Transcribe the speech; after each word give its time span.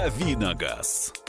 «Давиногаз». 0.00 1.19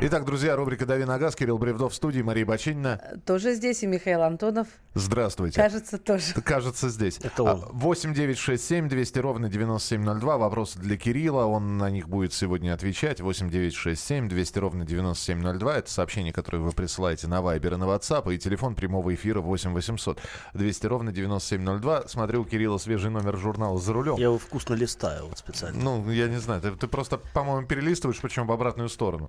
Итак, 0.00 0.24
друзья, 0.24 0.54
рубрика 0.54 0.86
«Дави 0.86 1.04
на 1.04 1.18
газ». 1.18 1.34
Кирилл 1.34 1.58
Бревдов 1.58 1.92
в 1.92 1.96
студии, 1.96 2.20
Мария 2.20 2.46
Бочинина. 2.46 3.00
Тоже 3.26 3.54
здесь 3.54 3.82
и 3.82 3.86
Михаил 3.88 4.22
Антонов. 4.22 4.68
Здравствуйте. 4.94 5.60
Кажется, 5.60 5.98
тоже. 5.98 6.34
Кажется, 6.34 6.88
здесь. 6.88 7.18
Это 7.18 7.42
он. 7.42 7.64
8 7.72 8.14
9 8.14 8.38
6 8.38 8.64
7 8.64 8.88
200 8.88 9.18
ровно 9.18 9.48
9702. 9.48 10.38
Вопросы 10.38 10.78
для 10.78 10.96
Кирилла. 10.96 11.46
Он 11.46 11.78
на 11.78 11.90
них 11.90 12.08
будет 12.08 12.32
сегодня 12.32 12.74
отвечать. 12.74 13.20
8 13.20 13.50
9 13.50 13.74
6 13.74 14.00
7 14.00 14.28
200 14.28 14.58
ровно 14.60 14.84
9702. 14.86 15.78
Это 15.78 15.90
сообщение, 15.90 16.32
которое 16.32 16.58
вы 16.58 16.70
присылаете 16.70 17.26
на 17.26 17.42
Вайбер 17.42 17.74
и 17.74 17.76
на 17.76 17.84
WhatsApp. 17.84 18.32
И 18.32 18.38
телефон 18.38 18.76
прямого 18.76 19.12
эфира 19.12 19.40
8 19.40 19.72
800 19.72 20.20
200 20.54 20.86
ровно 20.86 21.10
9702. 21.10 22.06
Смотрю, 22.06 22.42
у 22.42 22.44
Кирилла 22.44 22.78
свежий 22.78 23.10
номер 23.10 23.36
журнала 23.36 23.80
«За 23.80 23.92
рулем». 23.92 24.14
Я 24.16 24.26
его 24.26 24.38
вкусно 24.38 24.74
листаю 24.74 25.26
вот 25.26 25.38
специально. 25.38 25.82
Ну, 25.82 26.08
я 26.12 26.28
не 26.28 26.38
знаю. 26.38 26.60
Ты, 26.60 26.70
ты 26.70 26.86
просто, 26.86 27.18
по-моему, 27.18 27.66
перелистываешь, 27.66 28.20
причем 28.20 28.46
в 28.46 28.52
обратную 28.52 28.88
сторону. 28.88 29.28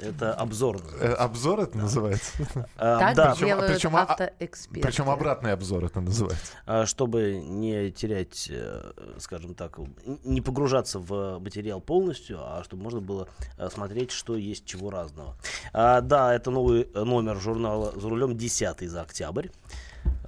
Это 0.00 0.34
обзор. 0.34 0.80
Э, 1.00 1.12
обзор 1.12 1.60
это 1.60 1.76
называется? 1.78 2.32
А, 2.76 2.98
Так 2.98 3.16
да, 3.16 3.30
Причем- 3.32 3.46
делают 3.46 3.72
причем, 3.72 3.96
а- 3.96 4.02
автоэксперты. 4.02 4.80
Причем 4.80 5.10
обратный 5.10 5.52
обзор 5.52 5.84
это 5.84 6.00
называется. 6.00 6.52
а, 6.66 6.86
чтобы 6.86 7.36
не 7.44 7.90
терять, 7.90 8.48
э, 8.50 8.92
скажем 9.18 9.54
так, 9.54 9.78
не 10.24 10.40
погружаться 10.40 10.98
в 10.98 11.38
материал 11.38 11.80
полностью, 11.80 12.38
а 12.40 12.62
чтобы 12.64 12.82
можно 12.82 13.00
было 13.00 13.28
э, 13.58 13.68
смотреть, 13.70 14.10
что 14.10 14.36
есть 14.36 14.64
чего 14.64 14.90
разного. 14.90 15.36
А, 15.72 16.00
да, 16.00 16.34
это 16.34 16.50
новый 16.50 16.88
номер 16.94 17.38
журнала 17.40 17.92
«За 18.00 18.08
рулем», 18.08 18.36
10 18.36 18.88
за 18.88 19.02
октябрь. 19.02 19.48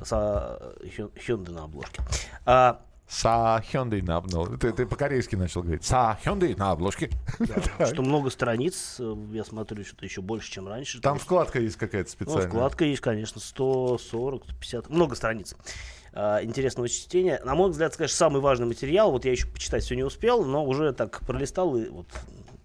С 0.04 0.12
Hyundai 0.12 1.50
на 1.52 1.64
обложке. 1.64 2.02
Са 3.12 3.62
Hyundai 3.70 4.02
на 4.02 4.16
обложке. 4.16 4.56
Ты, 4.56 4.72
ты 4.72 4.86
по-корейски 4.86 5.36
начал 5.36 5.62
говорить. 5.62 5.84
Са 5.84 6.18
Hyundai 6.24 6.56
на 6.56 6.70
обложке. 6.70 7.10
что 7.92 8.02
много 8.02 8.30
страниц, 8.30 8.96
э, 8.98 9.14
я 9.32 9.44
смотрю, 9.44 9.84
что-то 9.84 10.06
еще 10.06 10.22
больше, 10.22 10.50
чем 10.50 10.66
раньше. 10.66 10.98
Там 11.02 11.12
То 11.12 11.16
есть, 11.16 11.26
вкладка 11.26 11.60
есть 11.60 11.76
какая-то 11.76 12.08
ну, 12.08 12.12
специальная. 12.12 12.48
вкладка 12.48 12.84
есть, 12.86 13.02
конечно, 13.02 13.38
140, 13.38 14.46
50, 14.46 14.88
много 14.88 15.14
страниц. 15.14 15.54
а, 16.14 16.42
интересного 16.42 16.88
чтения. 16.88 17.38
На 17.44 17.54
мой 17.54 17.70
взгляд, 17.70 17.94
конечно, 17.94 18.16
самый 18.16 18.40
важный 18.40 18.66
материал. 18.66 19.10
Вот 19.10 19.26
я 19.26 19.32
еще 19.32 19.46
почитать 19.46 19.84
все 19.84 19.94
не 19.94 20.04
успел, 20.04 20.44
но 20.46 20.64
уже 20.64 20.94
так 20.94 21.20
пролистал 21.26 21.76
и 21.76 21.90
вот 21.90 22.06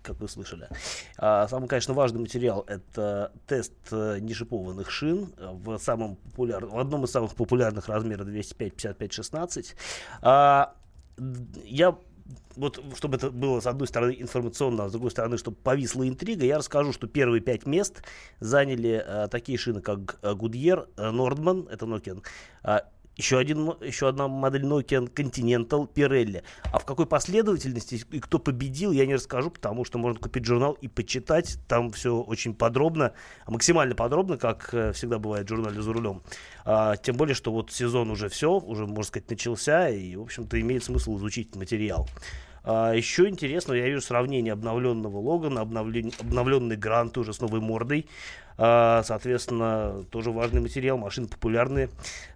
как 0.08 0.20
вы 0.22 0.28
слышали. 0.28 0.70
А, 1.18 1.48
самый, 1.48 1.68
конечно, 1.68 1.94
важный 1.94 2.22
материал 2.22 2.64
это 2.68 3.32
тест 3.46 3.74
э, 3.92 4.20
нешипованных 4.20 4.90
шин 4.90 5.34
в 5.38 5.78
самом 5.80 6.16
популяр... 6.16 6.66
в 6.66 6.80
одном 6.80 7.04
из 7.04 7.12
самых 7.12 7.36
популярных 7.36 7.90
размеров 7.90 8.26
205, 8.26 8.74
55, 8.74 9.14
16. 9.14 9.76
А, 10.22 10.74
я 11.66 11.98
вот, 12.56 12.82
чтобы 12.96 13.18
это 13.18 13.32
было, 13.32 13.60
с 13.60 13.68
одной 13.68 13.88
стороны, 13.88 14.16
информационно, 14.20 14.86
а 14.86 14.90
с 14.90 14.92
другой 14.92 15.12
стороны, 15.12 15.38
чтобы 15.38 15.58
повисла 15.58 16.08
интрига, 16.08 16.46
я 16.46 16.58
расскажу, 16.58 16.92
что 16.92 17.08
первые 17.08 17.42
пять 17.42 17.66
мест 17.66 18.04
заняли 18.40 19.04
э, 19.06 19.28
такие 19.30 19.58
шины, 19.58 19.82
как 19.82 20.20
Goodyear, 20.22 20.88
э, 20.98 21.12
Nordman, 21.12 21.70
это 21.72 21.86
Nokian, 21.86 22.24
а, 22.64 22.84
еще, 23.18 23.38
один, 23.40 23.74
еще 23.82 24.08
одна 24.08 24.28
модель 24.28 24.64
Nokian 24.64 25.12
Continental, 25.12 25.92
Pirelli. 25.92 26.44
А 26.72 26.80
в 26.80 26.86
какой 26.86 27.06
последовательности 27.06 28.02
и 28.12 28.20
кто 28.20 28.40
победил, 28.40 28.92
я 28.92 29.06
не 29.06 29.16
расскажу, 29.16 29.50
потому 29.50 29.86
что 29.86 29.98
можно 29.98 30.20
купить 30.20 30.46
журнал 30.46 30.74
и 30.74 30.88
почитать. 30.88 31.58
Там 31.68 31.92
все 31.92 32.16
очень 32.16 32.54
подробно, 32.54 33.14
максимально 33.48 33.96
подробно, 33.96 34.38
как 34.38 34.70
э, 34.74 34.94
всегда 34.94 35.18
бывает 35.18 35.48
в 35.48 35.50
журнале 35.50 35.82
«За 35.82 35.92
рулем». 35.92 36.22
А, 36.64 36.96
тем 36.96 37.18
более, 37.18 37.36
что 37.36 37.52
вот 37.52 37.72
сезон 37.72 38.12
уже 38.12 38.30
все, 38.30 38.52
уже, 38.52 38.86
можно 38.86 39.04
сказать, 39.04 39.30
начался, 39.30 39.90
и, 39.90 40.16
в 40.16 40.22
общем-то, 40.22 40.60
имеет 40.62 40.84
смысл 40.84 41.18
изучить 41.18 41.56
материал. 41.56 42.08
А, 42.70 42.92
еще 42.92 43.30
интересно, 43.30 43.74
я 43.74 43.88
вижу 43.88 44.02
сравнение 44.02 44.52
обновленного 44.52 45.18
Логана, 45.18 45.60
обновлен- 45.60 46.14
обновленный 46.20 46.76
Грант 46.76 47.18
уже 47.18 47.34
с 47.34 47.40
новой 47.40 47.62
мордой. 47.62 48.08
А, 48.58 49.04
соответственно, 49.04 50.04
тоже 50.10 50.32
важный 50.32 50.62
материал, 50.62 50.98
машины 50.98 51.28
популярные. 51.28 51.90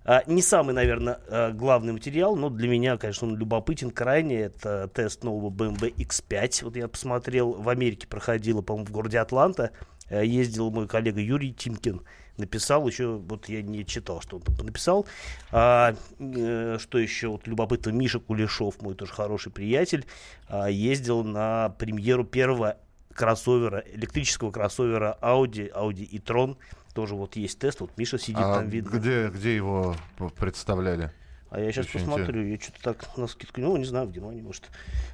А, 0.05 0.23
не 0.27 0.41
самый, 0.41 0.73
наверное, 0.73 1.19
а, 1.27 1.51
главный 1.51 1.93
материал, 1.93 2.35
но 2.35 2.49
для 2.49 2.67
меня, 2.67 2.97
конечно, 2.97 3.27
он 3.27 3.35
любопытен 3.37 3.91
крайне. 3.91 4.41
Это 4.41 4.87
тест 4.93 5.23
нового 5.23 5.49
BMW 5.49 5.93
X5. 5.95 6.65
Вот 6.65 6.75
я 6.75 6.87
посмотрел, 6.87 7.53
в 7.53 7.69
Америке 7.69 8.07
проходило, 8.07 8.61
по-моему, 8.61 8.87
в 8.87 8.91
городе 8.91 9.19
Атланта. 9.19 9.71
Ездил 10.09 10.71
мой 10.71 10.87
коллега 10.87 11.21
Юрий 11.21 11.53
Тимкин. 11.53 12.01
Написал 12.37 12.87
еще, 12.87 13.17
вот 13.17 13.49
я 13.49 13.61
не 13.61 13.85
читал, 13.85 14.21
что 14.21 14.37
он 14.37 14.41
там 14.41 14.65
написал. 14.65 15.05
А, 15.51 15.95
э, 16.19 16.77
что 16.79 16.97
еще 16.97 17.27
вот 17.27 17.47
любопытно, 17.47 17.91
Миша 17.91 18.19
Кулешов, 18.19 18.81
мой 18.81 18.95
тоже 18.95 19.13
хороший 19.13 19.51
приятель, 19.51 20.05
а, 20.47 20.67
ездил 20.69 21.23
на 21.23 21.69
премьеру 21.77 22.23
первого 22.23 22.77
кроссовера, 23.15 23.83
электрического 23.93 24.51
кроссовера 24.51 25.17
Audi, 25.21 25.71
Audi 25.73 26.07
e-tron. 26.11 26.57
Тоже 26.93 27.15
вот 27.15 27.35
есть 27.35 27.59
тест, 27.59 27.79
вот 27.79 27.91
Миша 27.97 28.17
сидит 28.17 28.37
А 28.41 28.55
там, 28.55 28.69
видно. 28.69 28.89
где, 28.89 29.29
где 29.29 29.55
его 29.55 29.95
представляли? 30.37 31.11
А 31.49 31.59
я 31.59 31.71
сейчас 31.71 31.87
Очень 31.87 31.99
посмотрю, 31.99 32.45
я 32.47 32.59
что-то 32.59 32.81
так 32.81 33.17
на 33.17 33.27
скидку, 33.27 33.59
ну, 33.59 33.75
не 33.75 33.85
знаю, 33.85 34.07
в 34.07 34.11
Германии, 34.11 34.41
может. 34.41 34.69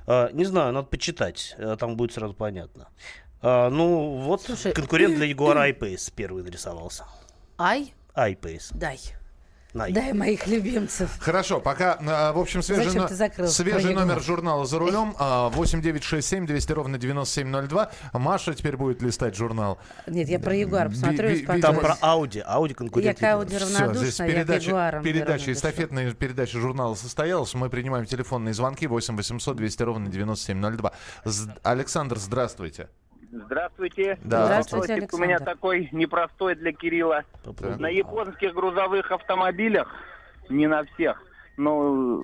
А, 0.05 0.31
не 0.31 0.45
знаю, 0.45 0.71
надо 0.71 0.87
почитать, 0.87 1.55
а, 1.57 1.75
там 1.77 1.97
будет 1.97 2.13
сразу 2.13 2.33
понятно. 2.35 2.87
А, 3.41 3.69
ну, 3.69 4.17
вот 4.17 4.43
Слушай, 4.43 4.73
конкурент 4.73 5.15
для 5.15 5.27
Jaguar 5.31 5.57
I-Pace 5.57 6.13
первый 6.15 6.43
нарисовался. 6.43 7.05
Ай, 7.57 7.93
I-Pace. 8.13 8.69
дай. 8.71 8.99
Най. 9.77 9.91
Дай 9.93 10.13
моих 10.13 10.47
любимцев. 10.47 11.09
Хорошо, 11.19 11.59
пока, 11.61 11.97
а, 12.01 12.31
в 12.33 12.39
общем, 12.39 12.61
свежий, 12.63 12.85
Зачем 12.85 13.01
но- 13.03 13.07
ты 13.07 13.15
закрыл 13.15 13.47
свежий 13.47 13.93
номер 13.93 14.21
журнала 14.21 14.65
«За 14.65 14.79
рулем» 14.79 15.15
а, 15.19 15.49
8967 15.49 16.45
200 16.45 16.71
ровно 16.73 16.97
9702. 16.97 17.91
Маша 18.13 18.53
теперь 18.53 18.75
будет 18.77 19.01
листать 19.01 19.35
журнал. 19.35 19.77
Нет, 20.07 20.27
я 20.29 20.39
про 20.39 20.55
Ягуар 20.55 20.89
посмотрю 20.89 21.29
ви- 21.29 21.39
и 21.41 21.45
Там 21.61 21.75
про 21.75 21.93
успокоюсь. 21.93 21.99
Audi, 22.01 22.45
Audi 22.47 22.69
Я 22.69 22.75
конкурент. 22.75 23.19
к 23.19 23.23
Ауди 23.23 23.55
Jaguar. 23.55 23.57
Всё, 23.57 23.67
здесь 23.67 23.79
равнодушна, 23.87 24.23
я 24.23 24.29
к 24.29 24.33
передача, 24.33 25.01
передача 25.03 25.31
равнодушна. 25.31 25.51
эстафетная 25.53 26.11
передача 26.13 26.59
журнала 26.59 26.95
состоялась. 26.95 27.53
Мы 27.53 27.69
принимаем 27.69 28.05
телефонные 28.05 28.53
звонки 28.53 28.87
8 28.87 29.15
800 29.15 29.55
200 29.57 29.83
ровно 29.83 30.09
9702. 30.09 30.91
З- 31.25 31.49
Александр, 31.63 32.17
здравствуйте. 32.17 32.89
Здравствуйте. 33.31 34.17
Да. 34.23 34.45
Здравствуйте, 34.45 34.93
Вопросик 34.93 35.13
у 35.13 35.17
меня 35.17 35.35
Александр. 35.35 35.51
такой 35.53 35.89
непростой 35.91 36.55
для 36.55 36.71
Кирилла. 36.71 37.23
Попробуй. 37.43 37.77
На 37.79 37.87
японских 37.87 38.53
грузовых 38.53 39.11
автомобилях, 39.11 39.93
не 40.49 40.67
на 40.67 40.83
всех, 40.85 41.21
но 41.57 41.77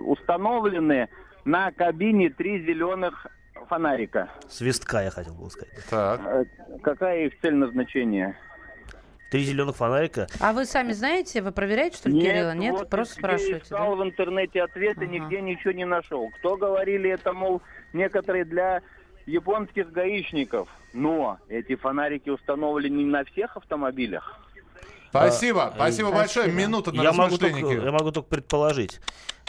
установлены 0.08 1.10
на 1.46 1.72
кабине 1.72 2.30
три 2.30 2.66
зеленых 2.66 3.28
фонарика. 3.68 4.30
Свистка, 4.48 5.04
я 5.04 5.12
хотел 5.12 5.34
бы 5.34 5.50
сказать. 5.50 5.74
Так. 5.90 6.22
Э, 6.26 6.46
Какая 6.82 7.26
их 7.26 7.40
цель 7.42 7.56
назначения? 7.56 8.38
Три 9.30 9.44
зеленых 9.44 9.76
фонарика. 9.76 10.28
А 10.40 10.54
вы 10.54 10.66
сами 10.66 10.92
знаете, 10.94 11.42
вы 11.42 11.52
проверяете, 11.52 11.98
что 11.98 12.10
ли, 12.10 12.22
Кирилла? 12.22 12.54
Нет, 12.54 12.74
вот 12.74 12.90
просто 12.90 13.16
спрашиваете, 13.16 13.64
искал 13.66 13.96
да? 13.98 14.04
в 14.04 14.08
интернете 14.08 14.62
ответы, 14.62 15.06
Ага. 15.06 15.12
нигде 15.12 15.42
ничего 15.42 15.72
не 15.74 15.86
нашел. 15.86 16.30
Кто 16.40 16.56
говорили 16.56 17.10
это, 17.10 17.34
мол, 17.34 17.62
некоторые 17.94 18.46
для 18.46 18.82
японских 19.26 19.92
гаишников. 19.92 20.70
Но 20.94 21.40
эти 21.50 21.76
фонарики 21.76 22.30
установлены 22.30 22.98
не 22.98 23.06
на 23.06 23.26
всех 23.26 23.58
автомобилях. 23.58 24.40
Спасибо, 25.10 25.66
А, 25.66 25.72
спасибо 25.76 26.10
э, 26.10 26.14
большое. 26.14 26.52
Минута 26.52 26.92
на 26.92 27.02
Я 27.02 27.14
могу, 27.14 27.38
только, 27.38 27.60
я 27.60 27.92
могу 27.92 28.12
только 28.12 28.30
предположить. 28.30 29.00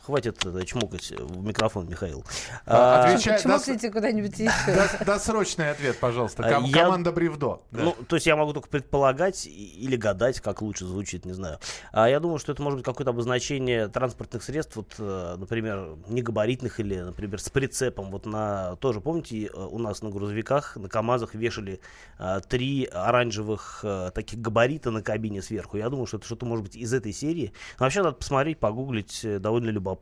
Хватит 0.04 0.44
э, 0.44 0.64
чмокать 0.66 1.10
в 1.18 1.42
микрофон, 1.42 1.88
Михаил. 1.88 2.24
А, 2.66 3.04
А, 3.04 3.04
отвечай. 3.06 3.38
Ча- 3.38 3.42
Чмокните 3.42 3.90
куда-нибудь 3.90 4.38
еще. 4.38 4.50
Дос- 4.68 5.02
Досрочный 5.04 5.70
ответ, 5.70 5.98
пожалуйста. 5.98 6.44
А 6.46 6.50
Ком- 6.52 6.64
я- 6.64 6.84
Команда 6.84 7.10
Бревдо. 7.10 7.62
Да. 7.70 7.84
Ну, 7.84 7.96
то 8.06 8.16
есть 8.16 8.26
я 8.26 8.36
могу 8.36 8.52
только 8.52 8.68
предполагать 8.68 9.46
или 9.46 9.96
гадать, 9.96 10.40
как 10.42 10.60
лучше 10.60 10.84
звучит, 10.84 11.24
не 11.24 11.32
знаю. 11.32 11.58
А 11.90 12.06
я 12.06 12.20
думаю, 12.20 12.38
что 12.38 12.52
это 12.52 12.60
может 12.62 12.78
быть 12.80 12.84
какое-то 12.84 13.10
обозначение 13.12 13.88
транспортных 13.88 14.42
средств, 14.42 14.76
вот, 14.76 14.94
э, 14.98 15.36
например, 15.38 15.96
негабаритных 16.08 16.80
или, 16.80 17.00
например, 17.00 17.40
с 17.40 17.48
прицепом. 17.48 18.10
Вот 18.10 18.26
на 18.26 18.76
тоже, 18.76 19.00
помните, 19.00 19.46
э, 19.46 19.50
у 19.58 19.78
нас 19.78 20.02
на 20.02 20.10
грузовиках, 20.10 20.76
на 20.76 20.90
КАМАЗах 20.90 21.34
вешали 21.34 21.80
э, 22.18 22.40
три 22.46 22.84
оранжевых 22.92 23.80
э, 23.84 24.10
таких 24.14 24.38
габарита 24.40 24.90
на 24.90 25.00
кабине 25.00 25.40
сверху. 25.40 25.78
Я 25.78 25.88
думаю, 25.88 26.04
что 26.06 26.18
это 26.18 26.26
что-то 26.26 26.44
может 26.44 26.64
быть 26.66 26.76
из 26.76 26.92
этой 26.92 27.12
серии. 27.14 27.54
Но 27.78 27.86
вообще 27.86 28.02
надо 28.02 28.16
посмотреть, 28.16 28.58
погуглить, 28.58 29.24
э, 29.24 29.38
довольно 29.38 29.70
любопытно. 29.70 29.93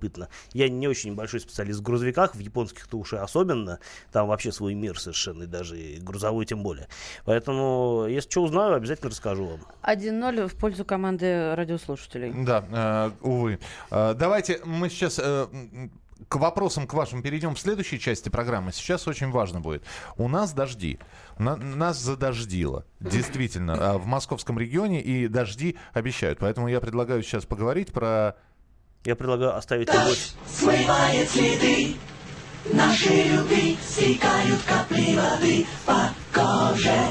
Я 0.53 0.69
не 0.69 0.89
очень 0.89 1.15
большой 1.15 1.41
специалист 1.41 1.81
в 1.81 1.83
грузовиках, 1.83 2.35
в 2.35 2.39
японских-то 2.39 2.99
уж 2.99 3.13
и 3.13 3.17
особенно. 3.17 3.79
Там 4.13 4.29
вообще 4.29 4.53
свой 4.53 4.75
мир 4.75 4.99
совершенно, 4.99 5.45
и 5.45 5.47
даже 5.47 5.79
и 5.81 5.99
грузовой 6.01 6.47
тем 6.47 6.63
более. 6.63 6.89
Поэтому, 7.25 8.07
если 8.09 8.31
что 8.31 8.43
узнаю, 8.43 8.75
обязательно 8.75 9.11
расскажу 9.11 9.45
вам. 9.47 9.61
1-0 9.83 10.49
в 10.49 10.55
пользу 10.57 10.85
команды 10.85 11.55
радиослушателей. 11.55 12.33
Да, 12.45 12.65
э, 12.71 13.11
увы. 13.27 13.59
Э, 13.91 14.15
давайте 14.15 14.61
мы 14.65 14.89
сейчас 14.91 15.19
э, 15.23 15.47
к 16.29 16.37
вопросам 16.37 16.87
к 16.87 16.95
вашим 16.95 17.23
перейдем 17.23 17.55
в 17.55 17.61
следующей 17.61 17.99
части 17.99 18.29
программы. 18.29 18.73
Сейчас 18.73 19.07
очень 19.09 19.31
важно 19.31 19.61
будет. 19.61 19.83
У 20.17 20.29
нас 20.29 20.53
дожди. 20.53 20.99
На- 21.39 21.57
нас 21.57 21.99
задождило. 21.99 22.85
Действительно. 23.01 23.73
э, 23.73 23.99
в 23.99 24.07
московском 24.07 24.59
регионе 24.59 25.01
и 25.01 25.29
дожди 25.29 25.77
обещают. 25.93 26.39
Поэтому 26.39 26.69
я 26.69 26.81
предлагаю 26.81 27.23
сейчас 27.23 27.45
поговорить 27.45 27.93
про... 27.93 28.37
Я 29.05 29.17
предлагаю 29.17 29.57
оставить 29.57 29.89
любовь. 29.93 30.31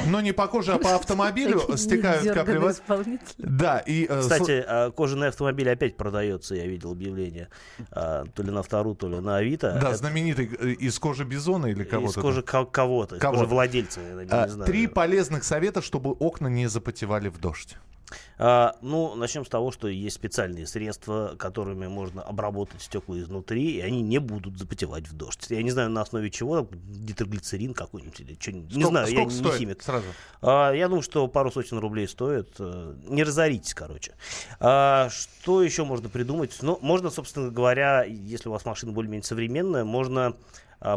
Но 0.08 0.22
не 0.22 0.32
по 0.32 0.48
коже, 0.48 0.74
а 0.74 0.78
по 0.80 0.96
автомобилю 0.96 1.60
стекают 1.78 2.24
капли 2.34 2.54
воды. 2.58 2.74
Да, 3.38 3.80
и... 3.80 4.06
э, 4.10 4.22
Кстати, 4.22 4.64
а, 4.66 4.92
кожаный 4.92 5.28
автомобиль 5.28 5.70
опять 5.70 5.98
продается, 5.98 6.56
я 6.56 6.66
видел 6.66 6.94
объявление. 6.94 7.50
а, 7.92 8.24
То 8.34 8.44
ли 8.44 8.52
на 8.52 8.64
вторую, 8.64 8.96
то 8.96 9.10
ли 9.10 9.20
на 9.20 9.38
Авито. 9.38 9.74
Да, 9.82 9.90
Это 9.90 9.98
знаменитый 9.98 10.50
э, 10.58 10.70
из 10.70 10.98
кожи 11.00 11.26
бизона 11.26 11.66
или 11.68 11.84
кого-то. 11.84 12.20
Из 12.20 12.24
кожи 12.24 12.42
ко- 12.42 12.66
кого-то, 12.66 13.18
из 13.18 13.22
кожи 13.22 13.46
владельца, 13.46 14.00
я 14.00 14.24
не 14.24 14.30
А, 14.32 14.48
знаю. 14.48 14.66
Три 14.72 14.88
полезных 14.88 15.44
совета, 15.44 15.82
чтобы 15.82 16.12
окна 16.12 16.48
не 16.48 16.68
запотевали 16.68 17.28
в 17.28 17.40
дождь. 17.40 17.76
А, 18.38 18.75
ну, 18.81 19.16
начнем 19.16 19.46
с 19.46 19.50
того, 19.50 19.72
что 19.72 19.88
есть 19.88 20.16
специальные 20.16 20.68
средства, 20.68 21.36
которыми 21.38 21.88
можно 21.88 22.22
обработать 22.22 22.81
стекла 22.81 23.19
изнутри, 23.19 23.78
и 23.78 23.81
они 23.81 24.02
не 24.02 24.19
будут 24.19 24.58
запотевать 24.58 25.08
в 25.08 25.13
дождь. 25.13 25.46
Я 25.50 25.62
не 25.63 25.72
знаю, 25.72 25.90
на 25.90 26.02
основе 26.02 26.30
чего, 26.31 26.68
гидроглицерин 26.72 27.74
какой-нибудь 27.74 28.19
или 28.19 28.38
что-нибудь. 28.40 28.75
Не 28.75 28.84
Сколько- 28.84 28.90
знаю, 28.90 29.13
я 29.13 29.25
не 29.25 29.31
стоит? 29.31 29.56
химик. 29.56 29.81
Сразу. 29.84 30.06
А, 30.42 30.72
я 30.72 30.88
думаю, 30.88 31.02
что 31.04 31.28
пару 31.28 31.52
сотен 31.52 31.78
рублей 31.80 32.08
стоит. 32.08 32.50
Э, 32.60 32.94
Не 33.08 33.24
разоритесь, 33.24 33.74
короче. 33.74 34.14
А, 34.60 35.10
что 35.10 35.62
еще 35.64 35.84
можно 35.84 36.10
придумать? 36.10 36.57
Ну, 36.62 36.78
можно, 36.81 37.10
собственно 37.10 37.50
говоря, 37.52 38.04
если 38.04 38.50
у 38.50 38.52
вас 38.52 38.66
машина 38.66 38.92
более-менее 38.92 39.24
современная, 39.24 39.84
можно 39.84 40.36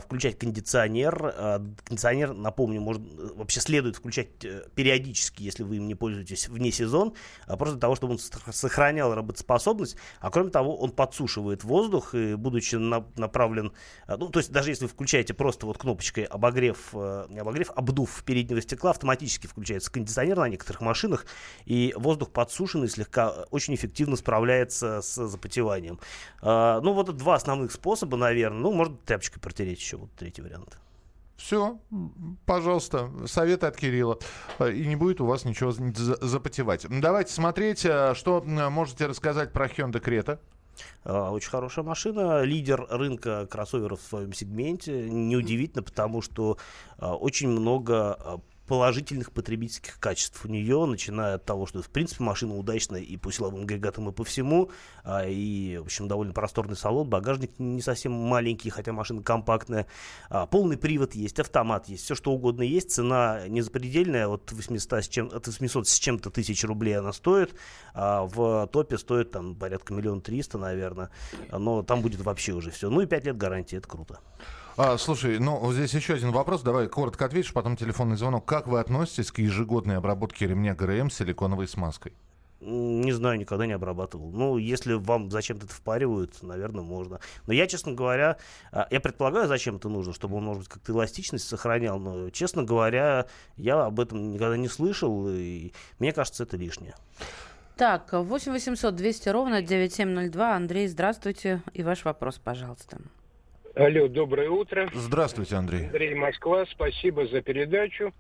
включать 0.01 0.39
кондиционер. 0.39 1.35
А, 1.37 1.63
Кондиционер, 1.85 2.33
напомню, 2.33 2.81
можно, 2.81 3.05
э, 3.07 3.29
вообще 3.37 3.61
следует 3.61 3.97
включать 3.97 4.45
э, 4.45 4.63
периодически, 4.75 5.43
если 5.43 5.63
вы 5.63 5.77
им 5.77 5.87
не 5.89 5.95
пользуетесь 5.95 6.49
вне 6.49 6.73
сезон, 6.73 7.13
а 7.47 7.57
просто 7.57 7.75
для 7.75 7.81
того, 7.81 7.95
чтобы 7.95 8.15
он 8.15 8.19
сох- 8.19 8.53
сохранял 8.53 9.15
работоспособность. 9.15 9.97
А 10.21 10.31
кроме 10.31 10.51
того, 10.51 10.77
он 10.79 10.91
подсушивает 10.91 11.65
воздух, 11.65 12.15
и 12.15 12.35
будучи 12.35 12.77
на- 12.77 13.05
направлен... 13.17 13.73
а, 14.07 14.17
Ну, 14.17 14.29
то 14.31 14.39
есть 14.39 14.51
даже 14.51 14.71
если 14.71 14.85
вы 14.85 14.91
включаете 14.91 15.35
просто 15.35 15.67
вот 15.67 15.77
кнопочкой 15.79 16.25
обогрев, 16.25 16.91
э, 16.95 17.27
не 17.29 17.41
обогрев, 17.41 17.71
обдув 17.75 18.23
переднего 18.25 18.63
стекла, 18.63 18.91
автоматически 18.91 19.47
включается 19.47 19.93
кондиционер 19.93 20.39
на 20.39 20.49
некоторых 20.49 20.81
машинах, 20.81 21.27
и 21.67 21.93
воздух 21.97 22.31
подсушенный 22.31 22.89
слегка 22.89 23.47
очень 23.51 23.75
эффективно 23.75 24.17
справляется 24.17 25.03
с 25.03 25.27
запотеванием. 25.27 25.99
А, 26.41 26.81
Ну, 26.81 26.93
вот 26.95 27.15
два 27.17 27.35
основных 27.35 27.73
способа, 27.73 28.17
наверное. 28.17 28.61
Ну, 28.61 28.73
можно 28.73 28.97
тряпочкой 29.05 29.43
протереть 29.43 29.74
еще, 29.81 29.97
вот 29.97 30.11
третий 30.17 30.43
вариант. 30.43 30.79
Все, 31.37 31.79
пожалуйста, 32.47 33.11
советы 33.27 33.67
от 33.67 33.77
Кирилла. 33.77 34.19
Э, 34.61 34.73
И 34.73 34.87
не 34.87 34.97
будет 34.97 35.21
у 35.21 35.27
вас 35.27 35.45
ничего 35.45 35.73
за- 35.73 36.25
запотевать. 36.25 36.87
Давайте 36.89 37.33
смотреть, 37.33 37.85
э, 37.85 38.15
что 38.15 38.41
можете 38.43 39.07
рассказать 39.07 39.53
про 39.53 39.67
Hyundai 39.67 40.01
Creta. 40.03 40.39
А, 41.05 41.31
Очень 41.31 41.51
хорошая 41.51 41.85
машина, 41.85 42.43
лидер 42.43 42.87
рынка 42.91 43.47
кроссоверов 43.47 44.01
в 44.01 44.07
своем 44.07 44.33
сегменте. 44.33 45.09
Неудивительно, 45.09 45.83
потому 45.83 46.21
что 46.23 46.57
а, 46.99 47.15
очень 47.17 47.49
много 47.49 48.15
а, 48.15 48.41
положительных 48.67 49.33
потребительских 49.33 49.99
качеств 49.99 50.45
у 50.45 50.49
нее, 50.49 50.85
начиная 50.87 51.35
от 51.35 51.45
того, 51.45 51.67
что 51.67 51.83
в 51.83 51.91
принципе 51.91 52.25
машина 52.25 52.57
удачная 52.57 53.01
и 53.01 53.17
по 53.17 53.31
силовым 53.31 53.63
агрегатам, 53.63 54.09
и 54.09 54.13
по 54.13 54.25
всему, 54.25 54.71
а, 55.03 55.27
и, 55.27 55.77
в 55.79 55.85
общем, 55.85 56.09
довольно 56.09 56.33
просторный 56.33 56.77
салон, 56.77 57.09
багажник 57.09 57.59
не 57.59 57.83
совсем 57.83 58.13
маленький, 58.13 58.71
хотя 58.71 58.93
машина 58.93 59.23
компактная, 59.23 59.87
А, 60.31 60.47
полный 60.47 60.77
привод 60.77 61.15
есть, 61.15 61.39
автомат 61.39 61.89
есть, 61.89 62.05
все 62.05 62.15
что 62.15 62.33
угодно 62.33 62.63
есть, 62.63 62.91
цена 62.91 63.47
не 63.49 63.61
запредельная, 63.61 64.29
от 64.29 64.51
800 64.53 65.05
с, 65.05 65.09
чем, 65.09 65.31
от 65.33 65.47
800 65.47 65.87
с 65.87 65.99
чем-то 65.99 66.31
тысяч 66.31 66.65
рублей 66.65 66.99
она 66.99 67.13
стоит, 67.13 67.55
а 67.93 68.25
в 68.25 68.67
топе 68.73 68.99
стоит 68.99 69.31
там 69.31 69.55
порядка 69.55 69.93
миллион 69.93 70.21
триста, 70.21 70.59
наверное, 70.59 71.11
но 71.51 71.83
там 71.83 72.01
будет 72.01 72.21
вообще 72.21 72.53
уже 72.53 72.71
все. 72.71 72.89
Ну 72.91 73.03
и 73.03 73.07
5 73.07 73.25
лет 73.27 73.37
гарантии, 73.37 73.77
это 73.77 73.89
круто. 73.89 74.21
А, 74.77 74.99
слушай, 74.99 75.39
ну 75.39 75.57
вот 75.57 75.75
здесь 75.75 75.95
еще 75.95 76.15
один 76.15 76.33
вопрос. 76.33 76.63
Давай 76.63 76.89
коротко 76.89 77.27
ответишь, 77.27 77.53
потом 77.53 77.77
телефонный 77.77 78.17
звонок. 78.17 78.45
Как 78.45 78.67
вы 78.67 78.81
относитесь 78.81 79.31
к 79.31 79.39
ежегодной 79.39 79.99
обработке 79.99 80.49
ремня 80.49 80.75
ГРМ 80.75 81.11
силиконовой 81.11 81.69
смазкой? 81.69 82.13
Не 82.61 83.13
знаю, 83.13 83.39
никогда 83.39 83.67
не 83.67 83.75
обрабатывал. 83.75 84.33
Ну, 84.33 84.57
если 84.57 84.95
вам 84.95 85.31
зачем-то 85.31 85.67
это 85.67 85.75
впаривают, 85.75 86.43
наверное, 86.43 86.83
можно. 86.83 87.21
Но 87.47 87.53
я, 87.53 87.69
честно 87.69 87.93
говоря, 87.93 88.39
а, 88.73 88.89
я 88.91 88.99
предполагаю, 88.99 89.47
зачем 89.47 89.77
это 89.77 89.89
нужно, 89.89 90.13
чтобы 90.13 90.39
он, 90.39 90.45
может 90.45 90.63
быть, 90.63 90.69
как-то 90.69 90.93
эластичность 90.93 91.47
сохранял. 91.47 92.01
Но, 92.01 92.31
честно 92.31 92.65
говоря, 92.65 93.27
я 93.57 93.85
об 93.85 94.01
этом 94.01 94.33
никогда 94.33 94.57
не 94.57 94.69
слышал, 94.69 95.29
и 95.29 95.73
мне 96.01 96.13
кажется, 96.13 96.43
это 96.43 96.57
лишнее. 96.57 96.97
Так, 97.77 98.13
8 98.13 98.51
800 98.51 98.97
200 98.97 99.29
ровно 99.29 99.63
9702. 99.63 100.57
Андрей, 100.57 100.89
здравствуйте. 100.89 101.63
И 101.75 101.85
ваш 101.85 102.05
вопрос, 102.05 102.41
пожалуйста. 102.43 102.99
Алло, 103.77 104.07
доброе 104.07 104.51
утро. 104.51 104.89
Здравствуйте, 104.95 105.57
Андрей. 105.57 105.87
Андрей 105.87 106.15
Москва, 106.15 106.65
спасибо 106.67 107.27
за 107.27 107.43
передачу. 107.43 108.13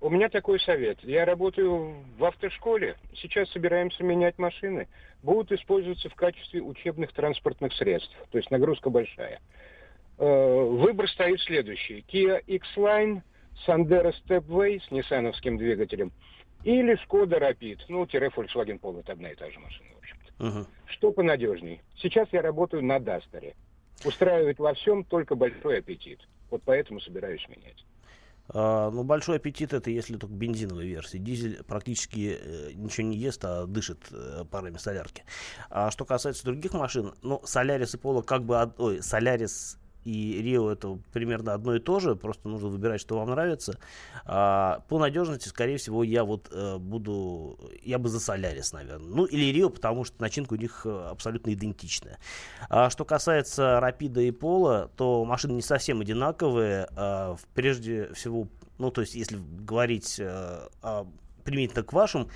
У 0.00 0.10
меня 0.10 0.28
такой 0.28 0.58
совет. 0.60 0.98
Я 1.04 1.24
работаю 1.24 1.94
в 2.18 2.24
автошколе. 2.24 2.96
Сейчас 3.14 3.48
собираемся 3.50 4.02
менять 4.02 4.36
машины. 4.38 4.88
Будут 5.22 5.52
использоваться 5.52 6.08
в 6.08 6.14
качестве 6.14 6.60
учебных 6.60 7.12
транспортных 7.12 7.72
средств. 7.74 8.16
То 8.32 8.38
есть 8.38 8.50
нагрузка 8.50 8.90
большая. 8.90 9.40
Э, 10.18 10.64
Выбор 10.64 11.08
стоит 11.08 11.40
следующий. 11.42 12.04
Kia 12.08 12.42
X-Line, 12.46 13.20
Sandero 13.66 14.12
Stepway 14.24 14.80
с 14.82 14.90
ниссановским 14.90 15.56
двигателем 15.56 16.10
или 16.64 16.98
Skoda 17.06 17.38
Rapid, 17.38 17.78
ну, 17.88 18.06
тире 18.06 18.28
Volkswagen 18.28 18.80
Polo, 18.80 19.00
это 19.00 19.12
одна 19.12 19.30
и 19.30 19.34
та 19.34 19.50
же 19.50 19.58
машина, 19.60 19.88
в 19.94 19.98
общем-то. 19.98 20.44
Мгм. 20.44 20.66
Что 20.86 21.12
понадежней? 21.12 21.80
Сейчас 21.96 22.28
я 22.32 22.42
работаю 22.42 22.82
на 22.84 22.98
Дастере. 22.98 23.54
Устраивает 24.04 24.58
во 24.58 24.74
всем 24.74 25.04
только 25.04 25.34
большой 25.34 25.78
аппетит. 25.78 26.20
Вот 26.50 26.62
поэтому 26.64 27.00
собираюсь 27.00 27.46
менять. 27.48 27.84
А, 28.52 28.90
ну, 28.90 29.04
большой 29.04 29.36
аппетит 29.36 29.72
это 29.72 29.90
если 29.90 30.16
только 30.16 30.34
бензиновая 30.34 30.84
версия. 30.84 31.18
Дизель 31.18 31.62
практически 31.64 32.38
э, 32.40 32.70
ничего 32.74 33.06
не 33.06 33.16
ест, 33.16 33.44
а 33.44 33.66
дышит 33.66 34.08
э, 34.10 34.44
парами 34.50 34.76
солярки. 34.76 35.24
А 35.70 35.90
что 35.90 36.04
касается 36.04 36.44
других 36.44 36.72
машин, 36.72 37.14
ну, 37.22 37.40
Солярис 37.44 37.94
и 37.94 37.98
Поло 37.98 38.22
как 38.22 38.44
бы... 38.44 38.72
Ой, 38.78 39.02
Солярис 39.02 39.78
и 40.04 40.40
Рио 40.42 40.70
это 40.70 40.98
примерно 41.12 41.54
одно 41.54 41.74
и 41.74 41.78
то 41.78 42.00
же, 42.00 42.16
просто 42.16 42.48
нужно 42.48 42.68
выбирать, 42.68 43.00
что 43.00 43.18
вам 43.18 43.30
нравится. 43.30 43.78
А, 44.24 44.82
по 44.88 44.98
надежности, 44.98 45.48
скорее 45.48 45.76
всего, 45.76 46.02
я 46.02 46.24
вот 46.24 46.48
э, 46.52 46.78
буду, 46.78 47.58
я 47.82 47.98
бы 47.98 48.08
за 48.08 48.20
Солярис, 48.20 48.72
наверное. 48.72 49.08
Ну, 49.08 49.24
или 49.24 49.52
Рио, 49.52 49.70
потому 49.70 50.04
что 50.04 50.20
начинка 50.20 50.54
у 50.54 50.56
них 50.56 50.82
э, 50.84 51.08
абсолютно 51.10 51.52
идентичная. 51.52 52.18
А 52.68 52.90
что 52.90 53.04
касается 53.04 53.80
Рапида 53.80 54.20
и 54.22 54.30
Пола, 54.30 54.90
то 54.96 55.24
машины 55.24 55.52
не 55.52 55.62
совсем 55.62 56.00
одинаковые. 56.00 56.88
А, 56.96 57.36
прежде 57.54 58.12
всего, 58.14 58.48
ну, 58.78 58.90
то 58.90 59.02
есть, 59.02 59.14
если 59.14 59.38
говорить 59.38 60.16
э, 60.18 60.68
о- 60.82 61.06
применительно 61.44 61.82
к 61.82 61.92
вашим 61.92 62.28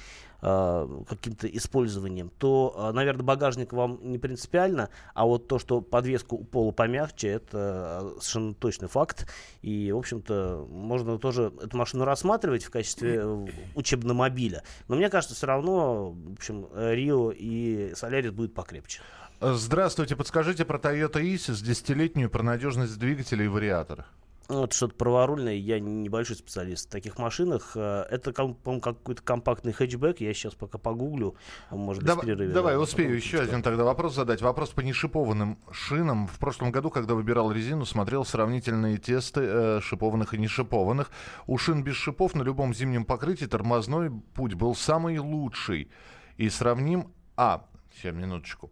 каким-то 0.44 1.46
использованием, 1.46 2.30
то, 2.38 2.74
э, 2.76 2.92
наверное, 2.92 3.24
багажник 3.24 3.72
вам 3.72 3.98
не 4.02 4.18
принципиально, 4.18 4.90
а 5.14 5.24
вот 5.24 5.48
то, 5.48 5.58
что 5.58 5.80
подвеску 5.80 6.36
у 6.36 6.44
пола 6.44 6.70
помягче, 6.70 7.28
это 7.28 8.00
э, 8.02 8.20
совершенно 8.20 8.54
точный 8.54 8.88
факт. 8.88 9.26
И, 9.62 9.90
в 9.92 9.96
общем-то, 9.96 10.66
можно 10.70 11.18
тоже 11.18 11.52
эту 11.62 11.76
машину 11.76 12.04
рассматривать 12.04 12.64
в 12.64 12.70
качестве 12.70 13.20
э, 13.22 13.46
учебномобиля. 13.74 14.62
Но 14.88 14.96
мне 14.96 15.08
кажется, 15.08 15.34
все 15.34 15.46
равно, 15.46 16.10
в 16.10 16.32
общем, 16.32 16.66
Рио 16.74 17.32
и 17.34 17.92
Солярис 17.94 18.32
будет 18.32 18.54
покрепче. 18.54 19.00
Здравствуйте, 19.40 20.16
подскажите 20.16 20.64
про 20.64 20.78
Toyota 20.78 21.22
Isis, 21.22 21.64
десятилетнюю, 21.64 22.30
про 22.30 22.42
надежность 22.42 22.98
двигателя 22.98 23.44
и 23.44 23.48
вариатора. 23.48 24.06
Ну, 24.48 24.60
Вот 24.60 24.74
что-то 24.74 24.94
праворульное, 24.94 25.54
я 25.54 25.80
небольшой 25.80 26.36
специалист 26.36 26.86
в 26.86 26.90
таких 26.90 27.18
машинах. 27.18 27.72
Э, 27.76 28.02
Это, 28.10 28.32
по-моему, 28.32 28.80
какой-то 28.80 29.22
компактный 29.22 29.72
хэтчбэк. 29.72 30.20
Я 30.20 30.34
сейчас 30.34 30.54
пока 30.54 30.76
погуглю. 30.76 31.36
Может 31.70 32.02
быть, 32.02 32.10
в 32.10 32.14
Давай, 32.14 32.26
перерыве, 32.26 32.52
давай 32.52 32.74
да, 32.74 32.80
успею 32.80 33.08
потом 33.08 33.16
еще 33.16 33.40
один 33.40 33.62
тогда 33.62 33.84
вопрос 33.84 34.14
задать. 34.14 34.42
Вопрос 34.42 34.70
по 34.70 34.80
нешипованным 34.80 35.58
шинам. 35.72 36.26
В 36.26 36.38
прошлом 36.38 36.72
году, 36.72 36.90
когда 36.90 37.14
выбирал 37.14 37.50
резину, 37.52 37.86
смотрел 37.86 38.26
сравнительные 38.26 38.98
тесты 38.98 39.40
э, 39.40 39.80
шипованных 39.80 40.34
и 40.34 40.38
нешипованных. 40.38 41.10
У 41.46 41.56
шин 41.56 41.82
без 41.82 41.94
шипов 41.94 42.34
на 42.34 42.42
любом 42.42 42.74
зимнем 42.74 43.06
покрытии 43.06 43.46
тормозной 43.46 44.10
путь 44.34 44.54
был 44.54 44.74
самый 44.74 45.18
лучший. 45.18 45.90
И 46.36 46.50
сравним... 46.50 47.12
А, 47.36 47.66
сейчас, 47.94 48.14
минуточку. 48.14 48.70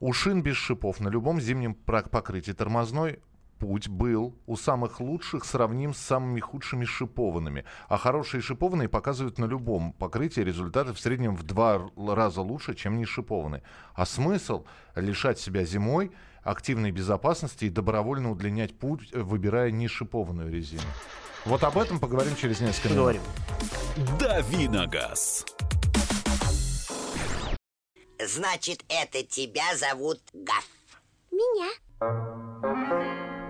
У 0.00 0.14
шин 0.14 0.42
без 0.42 0.56
шипов 0.56 0.98
на 1.00 1.08
любом 1.10 1.42
зимнем 1.42 1.74
покрытии 1.74 2.52
тормозной 2.52 3.20
путь 3.60 3.88
был 3.88 4.34
у 4.46 4.56
самых 4.56 5.00
лучших 5.00 5.44
сравним 5.44 5.94
с 5.94 5.98
самыми 5.98 6.40
худшими 6.40 6.84
шипованными. 6.84 7.64
А 7.88 7.98
хорошие 7.98 8.40
шипованные 8.40 8.88
показывают 8.88 9.38
на 9.38 9.44
любом 9.44 9.92
покрытии 9.92 10.40
результаты 10.40 10.92
в 10.92 10.98
среднем 10.98 11.36
в 11.36 11.44
два 11.44 11.90
раза 11.96 12.40
лучше, 12.40 12.74
чем 12.74 12.96
не 12.96 13.04
шипованные. 13.04 13.62
А 13.94 14.06
смысл 14.06 14.64
лишать 14.96 15.38
себя 15.38 15.64
зимой 15.64 16.10
активной 16.42 16.90
безопасности 16.90 17.66
и 17.66 17.70
добровольно 17.70 18.30
удлинять 18.30 18.76
путь, 18.78 19.10
э, 19.12 19.20
выбирая 19.20 19.70
не 19.70 19.88
шипованную 19.88 20.50
резину. 20.50 20.82
Вот 21.44 21.62
об 21.62 21.78
этом 21.78 22.00
поговорим 22.00 22.34
через 22.36 22.60
несколько 22.60 22.88
минут. 22.88 23.20
Поговорим. 23.96 24.18
Давиногаз. 24.18 25.44
Значит, 28.18 28.84
это 28.88 29.22
тебя 29.22 29.76
зовут 29.76 30.20
Гав. 30.32 30.66
Меня? 31.30 31.70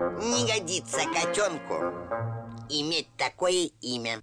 Не 0.09 0.45
годится 0.45 1.01
котенку 1.13 1.75
иметь 2.69 3.07
такое 3.17 3.69
имя. 3.81 4.21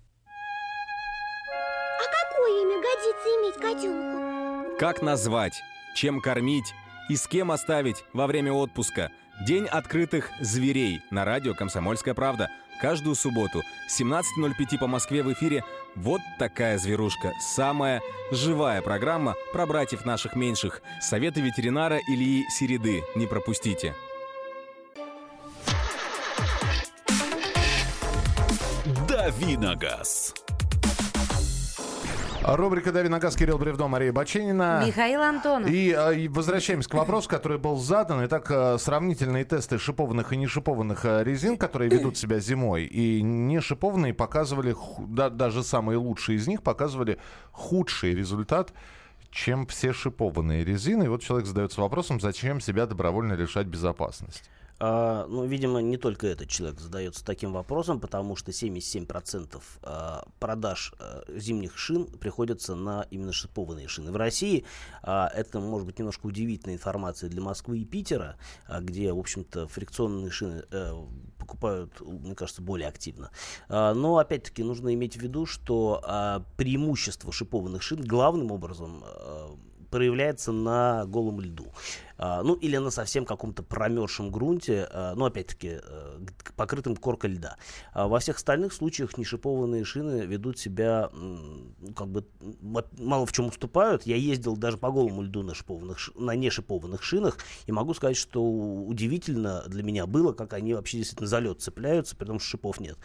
А 1.99 2.04
какое 2.28 2.62
имя 2.62 2.76
годится 2.82 3.28
иметь 3.37 3.54
котенку? 3.54 4.78
Как 4.78 5.02
назвать, 5.02 5.61
чем 5.94 6.20
кормить 6.20 6.75
и 7.08 7.16
с 7.16 7.26
кем 7.26 7.50
оставить 7.50 8.04
во 8.12 8.26
время 8.26 8.52
отпуска? 8.52 9.11
День 9.47 9.66
открытых 9.66 10.30
зверей 10.40 11.00
на 11.11 11.25
радио 11.25 11.54
«Комсомольская 11.54 12.14
правда». 12.14 12.50
Каждую 12.80 13.16
субботу 13.16 13.62
с 13.88 14.00
17.05 14.00 14.78
по 14.78 14.87
Москве 14.87 15.23
в 15.23 15.32
эфире 15.32 15.64
«Вот 15.97 16.20
такая 16.38 16.78
зверушка». 16.78 17.32
Самая 17.40 18.00
живая 18.30 18.82
программа 18.82 19.35
про 19.52 19.66
братьев 19.66 20.04
наших 20.04 20.37
меньших. 20.37 20.82
Советы 21.00 21.40
ветеринара 21.40 21.99
Ильи 22.08 22.44
Середы. 22.50 23.02
Не 23.16 23.26
пропустите. 23.26 23.94
Давиногаз. 29.28 30.35
Рубрика 32.42 32.92
«Дави 32.92 33.11
на 33.11 33.18
газ» 33.18 33.37
Кирилл 33.37 33.58
Бревдо, 33.58 33.87
Мария 33.87 34.11
Баченина. 34.11 34.82
Михаил 34.87 35.20
Антонов. 35.20 35.68
И, 35.68 35.92
а, 35.92 36.12
и 36.12 36.28
возвращаемся 36.28 36.88
к 36.88 36.94
вопросу, 36.94 37.28
который 37.28 37.58
был 37.58 37.76
задан. 37.76 38.25
Итак, 38.25 38.50
а, 38.50 38.78
сравнительные 38.78 39.44
тесты 39.44 39.78
шипованных 39.78 40.32
и 40.32 40.38
не 40.38 40.47
шипованных 40.47 41.04
а, 41.04 41.23
резин, 41.25 41.58
которые 41.58 41.90
ведут 41.90 42.16
себя 42.16 42.38
зимой. 42.38 42.85
И 42.85 43.20
не 43.20 43.61
шипованные 43.61 44.14
показывали, 44.14 44.75
да- 44.99 45.28
даже 45.28 45.62
самые 45.62 45.99
лучшие 45.99 46.37
из 46.37 46.49
них 46.49 46.62
показывали 46.62 47.18
худший 47.52 48.14
результат, 48.14 48.73
чем 49.30 49.66
все 49.66 49.92
шипованные 49.92 50.64
резины. 50.64 51.04
И 51.04 51.08
вот 51.08 51.23
человек 51.23 51.47
задается 51.47 51.82
вопросом, 51.82 52.18
зачем 52.18 52.62
себя 52.62 52.87
добровольно 52.87 53.35
лишать 53.35 53.66
безопасности. 53.66 54.49
А, 54.80 55.26
ну, 55.26 55.44
видимо, 55.44 55.80
не 55.80 55.97
только 55.97 56.28
этот 56.28 56.49
человек 56.49 56.80
задается 56.80 57.25
таким 57.25 57.52
вопросом, 57.52 58.00
потому 58.00 58.37
что 58.37 58.52
77% 58.52 59.61
а, 59.82 60.25
продаж 60.38 60.94
а, 60.99 61.25
зимних 61.28 61.76
шин 61.76 62.06
приходится 62.06 62.75
на 62.75 63.06
именно 63.11 63.32
шипованные 63.32 63.88
шины. 63.88 64.12
В 64.12 64.16
России 64.16 64.64
а, 65.02 65.28
это, 65.35 65.58
может 65.58 65.87
быть, 65.87 65.99
немножко 65.99 66.26
удивительная 66.26 66.76
информация 66.76 67.28
для 67.28 67.42
Москвы 67.42 67.80
и 67.80 67.85
Питера, 67.85 68.37
а, 68.66 68.80
где, 68.80 69.12
в 69.12 69.18
общем-то, 69.18 69.66
фрикционные 69.66 70.30
шины 70.30 70.64
э, 70.70 70.92
покупают, 71.38 72.00
мне 72.00 72.35
кажется, 72.35 72.62
более 72.62 72.88
активно. 72.88 73.30
Но, 73.68 74.18
опять-таки, 74.18 74.62
нужно 74.62 74.92
иметь 74.94 75.16
в 75.16 75.20
виду, 75.20 75.47
что 75.47 76.44
преимущество 76.56 77.32
шипованных 77.32 77.82
шин 77.82 78.02
главным 78.02 78.52
образом 78.52 79.04
проявляется 79.90 80.52
на 80.52 81.06
голом 81.06 81.40
льду. 81.40 81.66
А, 82.18 82.42
ну, 82.42 82.54
или 82.54 82.76
на 82.76 82.90
совсем 82.90 83.25
каком-то 83.25 83.62
промерзшем 83.62 84.32
грунте, 84.32 84.88
а, 84.90 85.14
ну, 85.14 85.25
опять-таки, 85.25 85.78
э, 85.82 86.18
покрытым 86.56 86.96
коркой 86.96 87.30
льда. 87.30 87.56
А 87.92 88.08
во 88.08 88.18
всех 88.18 88.37
остальных 88.37 88.72
случаях 88.72 89.16
нешипованные 89.16 89.84
шины 89.84 90.26
ведут 90.26 90.58
себя, 90.58 91.10
как 91.94 92.08
бы, 92.08 92.26
мало 92.98 93.25
в 93.25 93.32
чем 93.32 93.46
уступают. 93.46 94.04
Я 94.04 94.16
ездил 94.16 94.56
даже 94.56 94.78
по 94.78 94.90
голому 94.90 95.22
льду 95.22 95.42
на, 95.44 95.54
шипованных, 95.54 96.10
на 96.16 96.34
нешипованных 96.34 97.02
шинах, 97.02 97.38
и 97.66 97.72
могу 97.72 97.94
сказать, 97.94 98.16
что 98.16 98.42
удивительно 98.42 99.62
для 99.68 99.84
меня 99.84 100.06
было, 100.06 100.32
как 100.32 100.54
они 100.54 100.75
вообще 100.75 100.98
действительно 100.98 101.28
за 101.28 101.38
лед 101.38 101.60
цепляются, 101.60 102.16
при 102.16 102.26
том, 102.26 102.40
что 102.40 102.48
шипов 102.48 102.80
нет. 102.80 102.98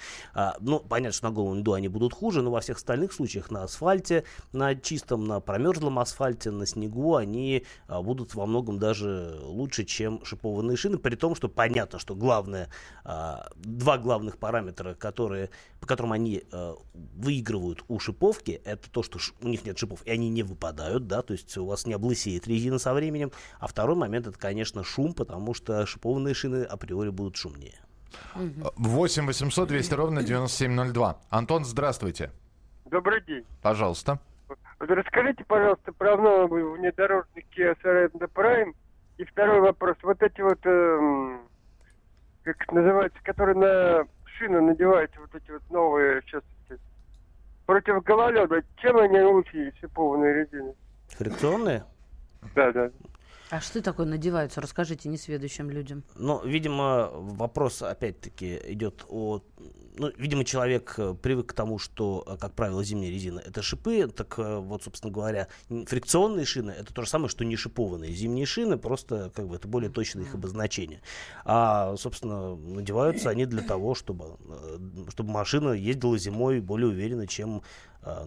Ну, 0.60 0.80
понятно, 0.80 1.14
что 1.14 1.30
на 1.30 1.32
голом 1.32 1.60
льду 1.60 1.74
они 1.74 1.88
будут 1.88 2.14
хуже, 2.14 2.42
но 2.42 2.50
во 2.50 2.62
всех 2.62 2.78
остальных 2.78 3.14
случаях 3.14 3.52
на 3.52 3.64
асфальте, 3.64 4.24
на 4.52 4.74
чистом, 4.76 5.26
на 5.26 5.40
промерзлом 5.40 6.00
асфальте, 6.00 6.50
на 6.50 6.66
снегу 6.66 7.16
они 7.16 7.66
будут 7.88 8.34
во 8.34 8.48
многом 8.48 8.80
даже 8.80 9.03
лучше, 9.04 9.86
чем 9.86 10.24
шипованные 10.26 10.78
шины, 10.78 10.98
при 10.98 11.16
том, 11.16 11.36
что 11.36 11.50
понятно, 11.50 12.00
что 12.00 12.16
главное, 12.16 12.70
а, 13.04 13.50
два 13.56 13.98
главных 13.98 14.38
параметра, 14.38 14.94
которые, 14.94 15.50
по 15.80 15.88
которым 15.88 16.12
они 16.14 16.44
а, 16.52 16.76
выигрывают 16.94 17.84
у 17.88 18.00
шиповки, 18.00 18.62
это 18.66 18.90
то, 18.90 19.04
что 19.04 19.20
у 19.42 19.48
них 19.48 19.66
нет 19.66 19.78
шипов, 19.78 20.02
и 20.06 20.12
они 20.12 20.30
не 20.30 20.44
выпадают, 20.44 21.08
да, 21.08 21.22
то 21.22 21.34
есть 21.34 21.58
у 21.58 21.66
вас 21.66 21.86
не 21.86 21.94
облысеет 21.94 22.48
резина 22.48 22.80
со 22.80 22.94
временем, 22.94 23.32
а 23.60 23.68
второй 23.68 23.96
момент, 23.96 24.28
это, 24.28 24.38
конечно, 24.38 24.84
шум, 24.84 25.14
потому 25.14 25.54
что 25.54 25.86
шипованные 25.86 26.34
шины 26.34 26.64
априори 26.64 27.10
будут 27.10 27.36
шумнее. 27.36 27.80
8 28.36 29.26
800 29.26 29.68
200 29.68 29.94
ровно 29.94 30.24
9702. 30.24 31.18
Антон, 31.30 31.66
здравствуйте. 31.66 32.32
Добрый 32.86 33.22
день. 33.22 33.44
Пожалуйста. 33.62 34.20
Вот 34.48 34.90
расскажите, 34.90 35.44
пожалуйста, 35.46 35.94
про 35.94 36.18
новый 36.18 36.64
внедорожник 36.64 37.46
Kia 37.58 37.76
Sorento 37.84 38.30
Prime. 38.34 38.74
И 39.24 39.26
второй 39.26 39.62
вопрос. 39.62 39.96
Вот 40.04 40.22
эти 40.22 40.42
вот, 40.42 40.60
эм, 40.66 41.48
как 42.44 42.62
это 42.62 42.76
называется, 42.76 43.18
которые 43.24 43.56
на 43.56 44.04
шину 44.38 44.62
надеваются, 44.62 45.18
вот 45.22 45.34
эти 45.34 45.50
вот 45.50 45.62
новые 45.70 46.22
сейчас 46.24 46.44
эти, 46.68 46.78
против 47.66 48.04
гололеда. 48.04 48.62
Чем 48.82 48.98
они 48.98 49.22
лучше 49.22 49.72
шипованные 49.80 50.34
резины? 50.44 50.74
Фрикционные? 51.08 51.86
Да, 52.54 52.74
да. 52.74 52.92
А 53.54 53.62
что 53.62 53.84
такое 53.84 54.08
надеваются? 54.08 54.62
Расскажите 54.62 55.10
несведущим 55.10 55.70
людям. 55.70 56.04
Ну, 56.16 56.44
видимо, 56.44 57.12
вопрос 57.14 57.84
опять-таки 57.84 58.60
идет 58.70 59.06
о... 59.08 59.44
Ну, 59.96 60.12
видимо, 60.18 60.44
человек 60.44 60.96
э, 60.98 61.14
привык 61.14 61.50
к 61.50 61.54
тому, 61.54 61.78
что, 61.78 62.24
э, 62.26 62.36
как 62.38 62.56
правило, 62.56 62.84
зимняя 62.84 63.12
резина 63.12 63.40
это 63.46 63.62
шипы, 63.62 64.08
так 64.08 64.40
э, 64.40 64.58
вот, 64.58 64.82
собственно 64.82 65.14
говоря, 65.14 65.50
фрикционные 65.70 66.48
шины 66.48 66.72
это 66.72 66.96
то 66.96 67.04
же 67.04 67.10
самое, 67.10 67.30
что 67.30 67.46
не 67.46 67.56
шипованные. 67.56 68.12
Зимние 68.12 68.48
шины 68.48 68.80
просто, 68.80 69.32
как 69.36 69.48
бы, 69.48 69.58
это 69.58 69.68
более 69.68 69.92
точное 69.92 70.24
их 70.24 70.34
обозначение. 70.34 71.04
А, 71.46 71.96
собственно, 71.96 72.56
надеваются 72.56 73.30
они 73.30 73.46
для 73.46 73.62
того, 73.62 73.94
чтобы, 73.94 74.40
чтобы 75.10 75.30
машина 75.30 75.74
ездила 75.74 76.18
зимой 76.18 76.60
более 76.60 76.88
уверенно, 76.88 77.28
чем 77.28 77.62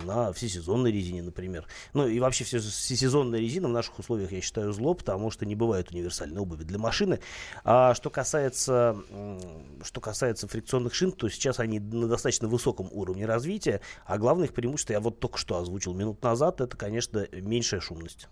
на 0.04 0.33
всесезонной 0.33 0.90
резине, 0.92 1.23
например. 1.23 1.66
Ну 1.92 2.06
и 2.06 2.18
вообще 2.21 2.45
все, 2.45 2.59
всесезонная 2.61 3.40
резина 3.40 3.68
в 3.68 3.73
наших 3.73 3.99
условиях, 3.99 4.33
я 4.33 4.40
считаю, 4.40 4.73
зло, 4.73 4.95
потому 4.95 5.30
что 5.30 5.47
не 5.47 5.54
бывает 5.54 5.90
универсальной 5.90 6.40
обуви 6.40 6.64
для 6.64 6.78
машины. 6.78 7.21
А 7.64 7.95
что 7.95 8.11
касается, 8.11 8.97
что 9.83 10.00
касается 10.00 10.49
фрикционных 10.49 10.95
шин, 10.95 11.12
то 11.12 11.28
сейчас 11.28 11.61
они 11.61 11.80
на 11.80 12.09
достаточно 12.09 12.49
высоком 12.49 12.88
уровне 12.90 13.26
развития, 13.26 13.80
а 14.04 14.18
главное 14.18 14.47
их 14.47 14.54
преимущество, 14.54 14.92
я 14.92 15.00
вот 15.00 15.21
только 15.21 15.38
что 15.38 15.59
озвучил 15.59 15.95
минут 15.95 16.23
назад, 16.23 16.61
это, 16.61 16.76
конечно, 16.76 17.26
меньшая 17.33 17.80
шумность. 17.80 18.28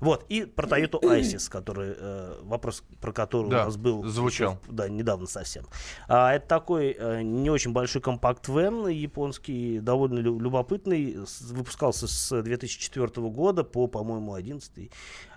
Вот, 0.00 0.26
и 0.28 0.44
про 0.44 0.66
Toyota 0.66 1.00
Isis, 1.00 1.48
который, 1.50 1.94
э, 1.96 2.40
вопрос 2.42 2.82
про 3.00 3.12
который 3.12 3.50
Да, 3.50 3.62
у 3.62 3.64
нас 3.66 3.76
был 3.76 4.04
звучал. 4.04 4.58
да, 4.68 4.88
недавно 4.88 5.26
совсем. 5.26 5.64
А, 6.08 6.34
это 6.34 6.46
такой 6.46 6.94
э, 6.98 7.22
не 7.22 7.48
очень 7.50 7.72
большой 7.72 8.02
компакт-вен 8.02 8.86
японский, 8.88 9.78
довольно 9.80 10.18
лю- 10.18 10.38
любопытный, 10.38 11.26
с- 11.26 11.40
выпускался 11.50 12.06
с 12.06 12.42
2004 12.42 13.06
года 13.30 13.64
по, 13.64 13.86
по-моему, 13.86 14.32
2011. 14.34 14.90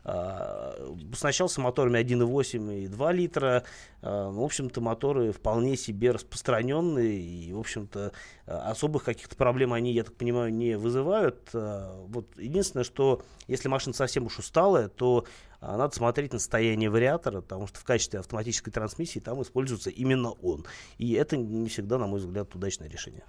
А, 0.04 0.76
оснащался 1.12 1.62
моторами 1.62 2.00
1.8 2.00 2.84
и 2.84 2.88
2 2.88 3.12
литра. 3.12 3.64
А, 4.02 4.30
в 4.30 4.42
общем-то, 4.42 4.82
моторы 4.82 5.32
вполне 5.32 5.76
себе 5.78 6.12
распространенные 6.12 7.20
и, 7.20 7.54
в 7.54 7.60
общем-то, 7.60 8.12
а, 8.46 8.72
особых 8.72 9.04
каких-то 9.04 9.36
проблем 9.36 9.74
они, 9.74 9.94
я 9.94 10.04
так 10.04 10.16
понимаю, 10.16 10.54
не 10.54 10.78
вызывают. 10.78 11.50
А, 11.54 12.06
Вот 12.08 12.28
единственное, 12.38 12.84
что 12.84 13.22
если 13.48 13.68
машина 13.68 13.94
совсем 13.94 14.26
уж 14.26 14.40
усталая, 14.40 14.88
то 14.88 15.26
а, 15.62 15.78
надо 15.78 15.96
смотреть 15.96 16.34
на 16.34 16.40
состояние 16.40 16.90
вариатора, 16.90 17.42
потому 17.42 17.68
что 17.68 17.80
в 17.80 17.84
качестве 17.84 18.20
автоматической 18.20 18.72
трансмиссии 18.72 19.20
там 19.20 19.42
используется 19.42 19.90
именно 19.90 20.32
он. 20.32 20.66
И 20.98 21.14
это 21.14 21.36
не 21.36 21.68
всегда, 21.68 21.98
на 21.98 22.08
мой 22.08 22.20
взгляд, 22.20 22.54
удачное 22.56 22.90
решение. 22.90 23.24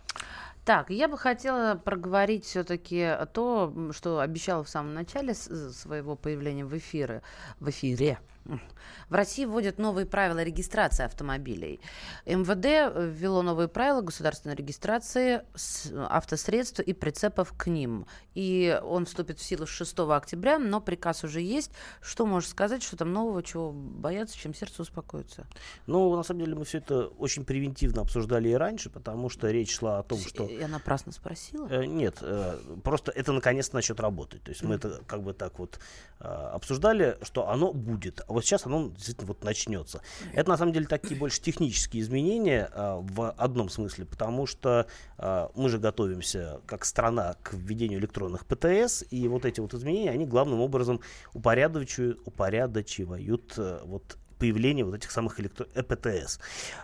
Так, 0.70 0.88
я 0.90 1.08
бы 1.08 1.18
хотела 1.18 1.74
проговорить 1.74 2.44
все-таки 2.44 3.16
то, 3.34 3.74
что 3.90 4.20
обещала 4.20 4.62
в 4.62 4.68
самом 4.68 4.94
начале 4.94 5.32
э, 5.32 5.34
своего 5.34 6.14
появления 6.14 6.64
в 6.64 6.78
эфире. 6.78 7.22
В 7.58 7.70
эфире. 7.70 8.20
В 8.44 9.14
России 9.14 9.44
вводят 9.44 9.78
новые 9.78 10.06
правила 10.06 10.42
регистрации 10.42 11.04
автомобилей. 11.04 11.80
МВД 12.26 12.64
э, 12.66 13.10
ввело 13.12 13.42
новые 13.42 13.68
правила 13.68 14.00
государственной 14.00 14.54
регистрации 14.54 15.42
с- 15.54 15.92
автосредств 16.08 16.80
и 16.80 16.92
прицепов 16.92 17.52
к 17.56 17.66
ним. 17.66 18.06
И 18.34 18.80
он 18.84 19.06
вступит 19.06 19.38
в 19.38 19.42
силу 19.42 19.66
с 19.66 19.70
6 19.70 19.98
октября, 20.00 20.58
но 20.58 20.80
приказ 20.80 21.24
уже 21.24 21.40
есть. 21.40 21.72
Что 22.00 22.26
можешь 22.26 22.50
сказать, 22.50 22.82
что 22.82 22.96
там 22.96 23.12
нового, 23.12 23.42
чего 23.42 23.72
бояться, 23.72 24.36
чем 24.36 24.54
сердце 24.54 24.82
успокоится? 24.82 25.46
Ну, 25.86 26.16
на 26.16 26.22
самом 26.22 26.40
деле, 26.44 26.54
мы 26.54 26.64
все 26.64 26.78
это 26.78 27.06
очень 27.18 27.44
превентивно 27.44 28.02
обсуждали 28.02 28.48
и 28.48 28.54
раньше, 28.54 28.90
потому 28.90 29.28
что 29.28 29.50
речь 29.50 29.76
шла 29.76 29.98
о 29.98 30.02
том, 30.02 30.18
что... 30.18 30.48
Я 30.48 30.68
напрасно 30.68 31.12
спросила. 31.12 31.68
Э, 31.68 31.84
Нет, 31.84 32.18
э, 32.20 32.58
просто 32.84 33.12
это 33.12 33.32
наконец-то 33.32 33.74
начнет 33.74 34.00
работать. 34.00 34.42
То 34.42 34.50
есть 34.50 34.62
мы 34.62 34.76
это 34.76 35.02
как 35.06 35.22
бы 35.22 35.32
так 35.34 35.58
вот 35.58 35.78
э, 36.20 36.24
обсуждали, 36.24 37.18
что 37.22 37.48
оно 37.48 37.72
будет. 37.72 38.22
А 38.30 38.32
вот 38.32 38.44
сейчас 38.44 38.64
оно 38.64 38.90
действительно 38.90 39.26
вот 39.26 39.42
начнется. 39.42 40.02
Это 40.32 40.50
на 40.50 40.56
самом 40.56 40.72
деле 40.72 40.86
такие 40.86 41.18
больше 41.18 41.40
технические 41.40 42.00
изменения 42.02 42.70
э, 42.72 42.98
в 43.00 43.32
одном 43.32 43.68
смысле, 43.68 44.04
потому 44.06 44.46
что 44.46 44.86
э, 45.18 45.48
мы 45.56 45.68
же 45.68 45.78
готовимся 45.78 46.60
как 46.66 46.84
страна 46.84 47.34
к 47.42 47.54
введению 47.54 47.98
электронных 47.98 48.46
ПТС, 48.46 49.02
и 49.10 49.26
вот 49.26 49.44
эти 49.44 49.58
вот 49.58 49.74
изменения, 49.74 50.10
они 50.10 50.26
главным 50.26 50.60
образом 50.60 51.00
упорядочивают, 51.34 52.20
упорядочивают 52.24 53.54
э, 53.56 53.80
вот 53.84 54.16
появления 54.38 54.84
вот 54.84 54.94
этих 54.94 55.10
самых 55.10 55.40
электро... 55.40 55.66
ЭПТС. 55.74 56.38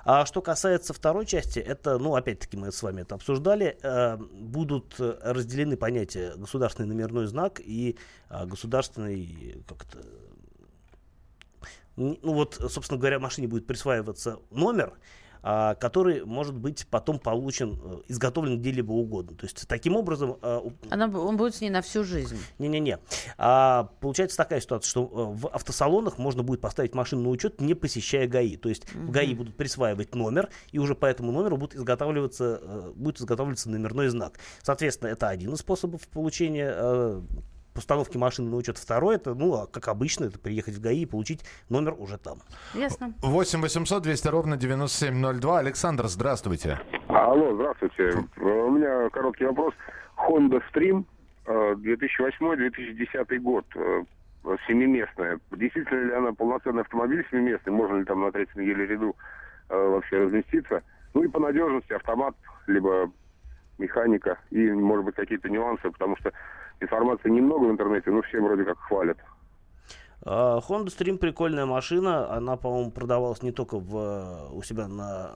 А 0.05 0.27
что 0.27 0.43
касается 0.43 0.93
второй 0.93 1.27
части, 1.27 1.61
это, 1.61 1.99
ну, 1.99 2.17
опять-таки 2.17 2.57
мы 2.57 2.73
с 2.73 2.83
вами 2.83 3.03
это 3.03 3.15
обсуждали, 3.15 3.79
э, 3.83 4.17
будут 4.17 4.97
разделены 4.99 5.77
понятия 5.77 6.35
государственный 6.37 6.89
номерной 6.89 7.29
знак 7.29 7.61
и 7.61 7.97
э, 8.31 8.47
государственный 8.47 9.63
как-то 9.69 9.99
ну 11.97 12.19
вот, 12.23 12.55
собственно 12.55 12.99
говоря, 12.99 13.19
машине 13.19 13.49
будет 13.49 13.67
присваиваться 13.67 14.39
номер, 14.51 14.95
а, 15.49 15.77
который 15.77 16.25
может 16.25 16.57
быть 16.57 16.89
потом 16.91 17.21
получен, 17.21 17.81
э, 17.81 18.03
изготовлен 18.09 18.59
где-либо 18.59 18.91
угодно. 18.91 19.37
То 19.37 19.47
есть 19.47 19.69
таким 19.69 19.95
образом... 19.95 20.39
А, 20.43 20.61
Она, 20.91 21.07
он 21.07 21.37
будет 21.37 21.55
с 21.55 21.61
ней 21.61 21.71
на 21.71 21.83
всю 21.83 22.03
жизнь. 22.03 22.37
Не-не-не. 22.59 22.99
А, 23.39 23.91
получается 24.01 24.37
такая 24.37 24.61
ситуация, 24.61 24.91
что 24.91 25.05
э, 25.05 25.39
в 25.39 25.47
автосалонах 25.47 26.19
можно 26.19 26.43
будет 26.43 26.61
поставить 26.61 26.97
машину 26.97 27.23
на 27.23 27.29
учет, 27.29 27.61
не 27.61 27.75
посещая 27.75 28.27
ГАИ. 28.27 28.57
То 28.57 28.69
есть 28.69 28.93
угу. 28.93 29.07
в 29.07 29.11
ГАИ 29.13 29.35
будут 29.35 29.57
присваивать 29.57 30.17
номер, 30.17 30.51
и 30.73 30.81
уже 30.81 30.97
по 30.97 31.07
этому 31.07 31.31
номеру 31.31 31.59
будет 31.59 31.77
изготавливаться, 31.77 32.59
э, 32.61 32.93
будет 32.97 33.21
изготавливаться 33.21 33.71
номерной 33.71 34.09
знак. 34.09 34.41
Соответственно, 34.63 35.11
это 35.11 35.29
один 35.29 35.55
из 35.55 35.61
способов 35.61 36.09
получения 36.09 37.23
постановки 37.77 38.17
машины 38.17 38.51
на 38.51 38.57
учет. 38.57 38.79
Второй, 38.79 39.17
это, 39.17 39.35
ну, 39.35 39.55
а 39.55 39.67
как 39.67 39.87
обычно, 39.89 40.25
это 40.25 40.39
приехать 40.39 40.75
в 40.75 40.81
ГАИ 40.81 41.03
и 41.03 41.07
получить 41.07 41.45
номер 41.69 41.95
уже 41.97 42.19
там. 42.19 42.39
Ясно. 42.75 43.15
8 43.23 43.61
800 43.61 44.03
200 44.03 44.29
ровно 44.29 44.57
9702. 44.57 45.59
Александр, 45.59 46.07
здравствуйте. 46.09 46.81
Алло, 47.09 47.55
здравствуйте. 47.55 48.25
У 48.39 48.71
меня 48.71 49.09
короткий 49.11 49.45
вопрос. 49.45 49.75
Honda 50.17 50.61
Stream 50.73 51.05
2008-2010 51.47 53.27
э, 53.29 53.39
год. 53.39 53.65
Э, 53.77 54.03
семиместная. 54.67 55.41
Действительно 55.51 56.05
ли 56.05 56.13
она 56.15 56.33
полноценный 56.33 56.83
автомобиль 56.83 57.27
семиместный? 57.31 57.73
Можно 57.73 57.97
ли 57.99 58.05
там 58.05 58.21
на 58.21 58.33
третьем 58.33 58.63
еле 58.63 58.87
ряду 58.87 59.17
э, 59.69 59.77
вообще 59.77 60.19
разместиться? 60.19 60.83
Ну 61.15 61.25
и 61.25 61.29
по 61.29 61.41
надежности 61.41 61.93
автомат, 61.93 62.37
либо 62.67 63.11
механика 63.79 64.39
и, 64.51 64.71
может 64.71 65.05
быть, 65.05 65.15
какие-то 65.17 65.49
нюансы, 65.49 65.91
потому 65.91 66.17
что 66.17 66.33
информации 66.81 67.31
немного 67.31 67.67
в 67.67 67.71
интернете, 67.71 68.11
но 68.11 68.23
все 68.23 68.41
вроде 68.41 68.65
как 68.65 68.79
хвалят. 68.79 69.19
А, 70.23 70.59
Honda 70.59 70.87
Stream 70.87 71.19
прикольная 71.19 71.67
машина. 71.67 72.31
Она, 72.33 72.57
по-моему, 72.57 72.91
продавалась 72.91 73.43
не 73.43 73.53
только 73.53 73.79
в, 73.79 74.51
у 74.53 74.63
себя 74.63 74.89
на, 74.89 75.33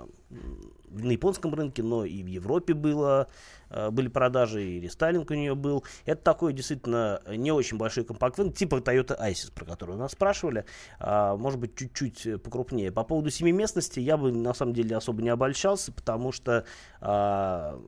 на 0.90 1.12
японском 1.12 1.54
рынке, 1.54 1.82
но 1.82 2.04
и 2.04 2.22
в 2.22 2.26
Европе 2.26 2.74
было. 2.74 3.28
Э, 3.70 3.90
были 3.90 4.08
продажи, 4.08 4.64
и 4.64 4.80
рестайлинг 4.80 5.30
у 5.30 5.34
нее 5.34 5.54
был. 5.54 5.84
Это 6.04 6.22
такой 6.22 6.52
действительно 6.52 7.22
не 7.28 7.52
очень 7.52 7.78
большой 7.78 8.04
компакт 8.04 8.38
типа 8.56 8.76
Toyota 8.76 9.18
Isis, 9.20 9.52
про 9.54 9.64
который 9.64 9.96
нас 9.96 10.12
спрашивали. 10.12 10.64
А, 10.98 11.36
может 11.36 11.60
быть, 11.60 11.76
чуть-чуть 11.76 12.42
покрупнее. 12.42 12.90
По 12.90 13.04
поводу 13.04 13.30
семиместности 13.30 14.00
я 14.00 14.16
бы 14.16 14.32
на 14.32 14.54
самом 14.54 14.74
деле 14.74 14.96
особо 14.96 15.22
не 15.22 15.28
обольщался, 15.28 15.92
потому 15.92 16.32
что 16.32 16.64
а, 17.00 17.80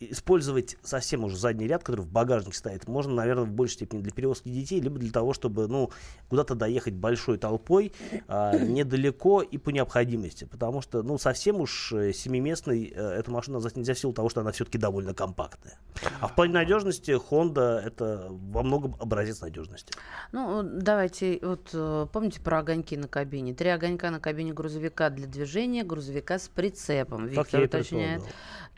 использовать 0.00 0.76
совсем 0.82 1.24
уже 1.24 1.36
задний 1.36 1.66
ряд, 1.66 1.82
который 1.82 2.02
в 2.02 2.10
багажнике 2.10 2.56
стоит, 2.56 2.88
можно, 2.88 3.12
наверное, 3.12 3.44
в 3.44 3.52
большей 3.52 3.74
степени 3.74 4.00
для 4.00 4.12
перевозки 4.12 4.48
детей, 4.48 4.80
либо 4.80 4.98
для 4.98 5.10
того, 5.10 5.32
чтобы 5.34 5.68
ну, 5.68 5.90
куда-то 6.28 6.54
доехать 6.54 6.94
большой 6.94 7.36
толпой, 7.38 7.92
а, 8.28 8.56
недалеко 8.56 9.42
и 9.42 9.58
по 9.58 9.70
необходимости. 9.70 10.44
Потому 10.44 10.80
что 10.80 11.02
ну, 11.02 11.18
совсем 11.18 11.60
уж 11.60 11.81
э, 11.92 12.12
семиместный 12.12 12.92
э, 12.94 13.18
эту 13.18 13.30
машину 13.32 13.56
назвать 13.56 13.76
нельзя 13.76 13.94
в 13.94 13.98
силу 13.98 14.12
того, 14.12 14.28
что 14.28 14.40
она 14.40 14.52
все 14.52 14.62
все-таки 14.62 14.78
довольно 14.78 15.12
компактная. 15.12 15.78
А 16.20 16.28
в 16.28 16.34
плане 16.36 16.54
надежности 16.54 17.10
Honda 17.10 17.78
это 17.78 18.28
во 18.30 18.62
многом 18.62 18.94
образец 19.00 19.40
надежности. 19.40 19.92
Ну, 20.30 20.62
давайте, 20.62 21.40
вот 21.42 21.70
э, 21.72 22.06
помните 22.12 22.40
про 22.40 22.60
огоньки 22.60 22.96
на 22.96 23.08
кабине? 23.08 23.54
Три 23.54 23.70
огонька 23.70 24.10
на 24.10 24.20
кабине 24.20 24.52
грузовика 24.52 25.10
для 25.10 25.26
движения, 25.26 25.82
грузовика 25.82 26.38
с 26.38 26.48
прицепом. 26.48 27.26
Виктор 27.26 27.62
уточняет. 27.62 28.22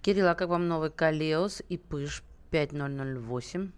Кирилл, 0.00 0.28
а 0.28 0.34
как 0.34 0.48
вам 0.48 0.68
новый 0.68 0.90
Калеос 0.90 1.62
и 1.68 1.76
Пыш 1.76 2.22
5008? 2.50 3.70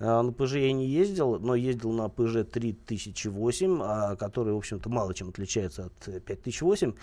А, 0.00 0.22
на 0.22 0.30
PG 0.30 0.66
я 0.66 0.72
не 0.72 0.86
ездил, 0.86 1.38
но 1.38 1.54
ездил 1.54 1.92
на 1.92 2.06
PG 2.06 2.44
3008, 2.44 3.80
а, 3.82 4.16
который, 4.16 4.54
в 4.54 4.56
общем-то, 4.56 4.88
мало 4.88 5.14
чем 5.14 5.28
отличается 5.28 5.86
от 5.86 6.24
5008. 6.24 6.94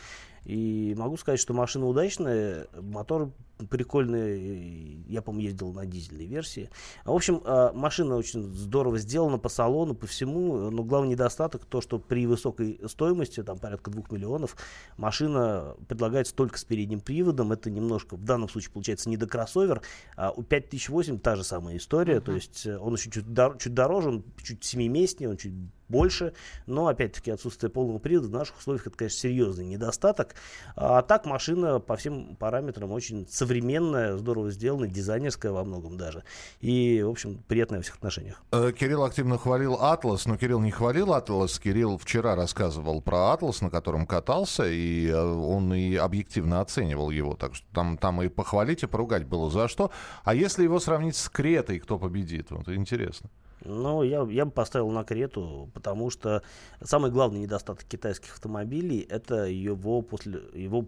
И 0.49 0.95
могу 0.97 1.15
сказать, 1.15 1.39
что 1.39 1.53
машина 1.53 1.85
удачная, 1.85 2.65
мотор 2.81 3.31
прикольный, 3.69 5.03
я, 5.07 5.21
по-моему, 5.21 5.47
ездил 5.47 5.71
на 5.73 5.85
дизельной 5.85 6.25
версии. 6.25 6.71
В 7.05 7.11
общем, 7.11 7.43
а, 7.45 7.71
машина 7.71 8.15
очень 8.15 8.41
здорово 8.41 8.97
сделана 8.97 9.37
по 9.37 9.47
салону, 9.47 9.93
по 9.93 10.07
всему, 10.07 10.71
но 10.71 10.83
главный 10.83 11.11
недостаток 11.11 11.65
то, 11.65 11.81
что 11.81 11.99
при 11.99 12.25
высокой 12.25 12.79
стоимости, 12.87 13.43
там 13.43 13.59
порядка 13.59 13.91
2 13.91 14.05
миллионов, 14.09 14.55
машина 14.97 15.75
предлагается 15.87 16.33
только 16.33 16.57
с 16.57 16.63
передним 16.63 17.01
приводом, 17.01 17.51
это 17.51 17.69
немножко, 17.69 18.15
в 18.15 18.23
данном 18.23 18.49
случае, 18.49 18.71
получается, 18.71 19.07
не 19.07 19.17
до 19.17 19.27
кроссовер, 19.27 19.83
а 20.17 20.31
у 20.31 20.41
5008 20.41 21.19
та 21.19 21.35
же 21.35 21.43
самая 21.43 21.77
история, 21.77 22.15
uh-huh. 22.15 22.21
то 22.21 22.31
есть 22.31 22.65
э, 22.65 22.75
он 22.75 22.95
еще 22.95 23.11
чуть, 23.11 23.25
дор- 23.25 23.59
чуть 23.59 23.75
дороже, 23.75 24.09
он 24.09 24.23
чуть 24.41 24.63
семиместнее, 24.63 25.29
он 25.29 25.37
чуть 25.37 25.53
больше, 25.89 26.33
но 26.67 26.87
опять-таки 26.87 27.31
отсутствие 27.31 27.69
полного 27.69 27.97
привода 27.97 28.27
в 28.27 28.31
наших 28.31 28.57
условиях 28.59 28.87
это, 28.87 28.97
конечно, 28.97 29.19
серьезный 29.19 29.65
недостаток. 29.65 30.35
А 30.75 31.01
так 31.01 31.25
машина 31.25 31.79
по 31.79 31.97
всем 31.97 32.35
параметрам 32.35 32.91
очень 32.91 33.27
современная, 33.29 34.15
здорово 34.17 34.51
сделанная, 34.51 34.87
дизайнерская 34.87 35.51
во 35.51 35.63
многом 35.63 35.97
даже. 35.97 36.23
И, 36.61 37.01
в 37.03 37.09
общем, 37.09 37.43
приятная 37.47 37.79
во 37.79 37.83
всех 37.83 37.95
отношениях. 37.95 38.41
Э, 38.51 38.71
Кирилл 38.71 39.03
активно 39.03 39.37
хвалил 39.37 39.75
Атлас, 39.75 40.25
но 40.25 40.37
Кирилл 40.37 40.59
не 40.59 40.71
хвалил 40.71 41.13
Атлас. 41.13 41.59
Кирилл 41.59 41.97
вчера 41.97 42.35
рассказывал 42.35 43.01
про 43.01 43.33
Атлас, 43.33 43.61
на 43.61 43.69
котором 43.69 44.05
катался, 44.05 44.67
и 44.67 45.07
э, 45.07 45.19
он 45.19 45.73
и 45.73 45.95
объективно 45.95 46.61
оценивал 46.61 47.09
его. 47.09 47.35
Так 47.35 47.55
что 47.55 47.65
там, 47.73 47.97
там 47.97 48.21
и 48.21 48.29
похвалить, 48.29 48.83
и 48.83 48.87
поругать 48.87 49.25
было 49.25 49.49
за 49.49 49.67
что. 49.67 49.91
А 50.23 50.35
если 50.35 50.63
его 50.63 50.79
сравнить 50.79 51.15
с 51.15 51.29
Кретой, 51.29 51.79
кто 51.79 51.97
победит? 51.97 52.51
Вот 52.51 52.69
интересно. 52.69 53.29
Ну, 53.65 54.03
я, 54.03 54.21
я 54.29 54.45
бы 54.45 54.51
поставил 54.51 54.89
на 54.89 55.03
Крету, 55.03 55.69
потому 55.73 56.09
что 56.09 56.43
самый 56.81 57.11
главный 57.11 57.41
недостаток 57.41 57.83
китайских 57.83 58.33
автомобилей 58.33 59.05
это 59.09 59.45
его 59.45 60.01
после 60.01 60.41
его 60.53 60.85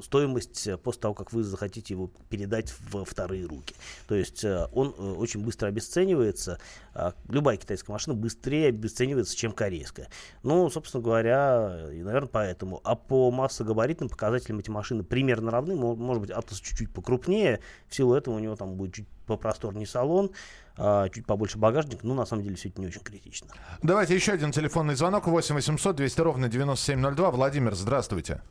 стоимость 0.00 0.66
э, 0.66 0.76
после 0.76 1.02
того, 1.02 1.14
как 1.14 1.32
вы 1.32 1.42
захотите 1.42 1.94
его 1.94 2.10
передать 2.28 2.72
в 2.90 3.04
вторые 3.04 3.46
руки. 3.46 3.74
То 4.06 4.14
есть 4.14 4.44
э, 4.44 4.66
он 4.72 4.94
э, 4.96 5.12
очень 5.12 5.44
быстро 5.44 5.68
обесценивается. 5.68 6.58
А 6.94 7.14
любая 7.28 7.56
китайская 7.56 7.92
машина 7.92 8.14
быстрее 8.14 8.68
обесценивается, 8.68 9.36
чем 9.36 9.52
корейская. 9.52 10.08
Ну, 10.42 10.68
собственно 10.70 11.02
говоря, 11.02 11.88
и, 11.92 12.02
наверное, 12.02 12.28
поэтому. 12.28 12.80
А 12.84 12.94
по 12.94 13.30
массогабаритным 13.30 14.08
показателям 14.08 14.58
эти 14.58 14.70
машины 14.70 15.02
примерно 15.02 15.50
равны. 15.50 15.74
Может 15.74 16.20
быть, 16.20 16.30
Атлас 16.30 16.60
чуть-чуть 16.60 16.92
покрупнее. 16.92 17.60
В 17.88 17.94
силу 17.94 18.14
этого 18.14 18.34
у 18.34 18.38
него 18.38 18.56
там 18.56 18.74
будет 18.74 18.94
чуть 18.94 19.08
попросторнее 19.26 19.86
салон, 19.86 20.30
а, 20.76 21.08
чуть 21.08 21.26
побольше 21.26 21.58
багажник, 21.58 22.02
но 22.02 22.14
на 22.14 22.26
самом 22.26 22.42
деле 22.42 22.56
все 22.56 22.68
это 22.68 22.80
не 22.80 22.88
очень 22.88 23.00
критично. 23.00 23.48
Давайте 23.82 24.14
еще 24.14 24.32
один 24.32 24.52
телефонный 24.52 24.94
звонок 24.94 25.26
8 25.26 25.54
800 25.54 25.96
200 25.96 26.20
ровно 26.20 26.48
9702. 26.48 27.30
Владимир, 27.30 27.74
здравствуйте. 27.74 28.42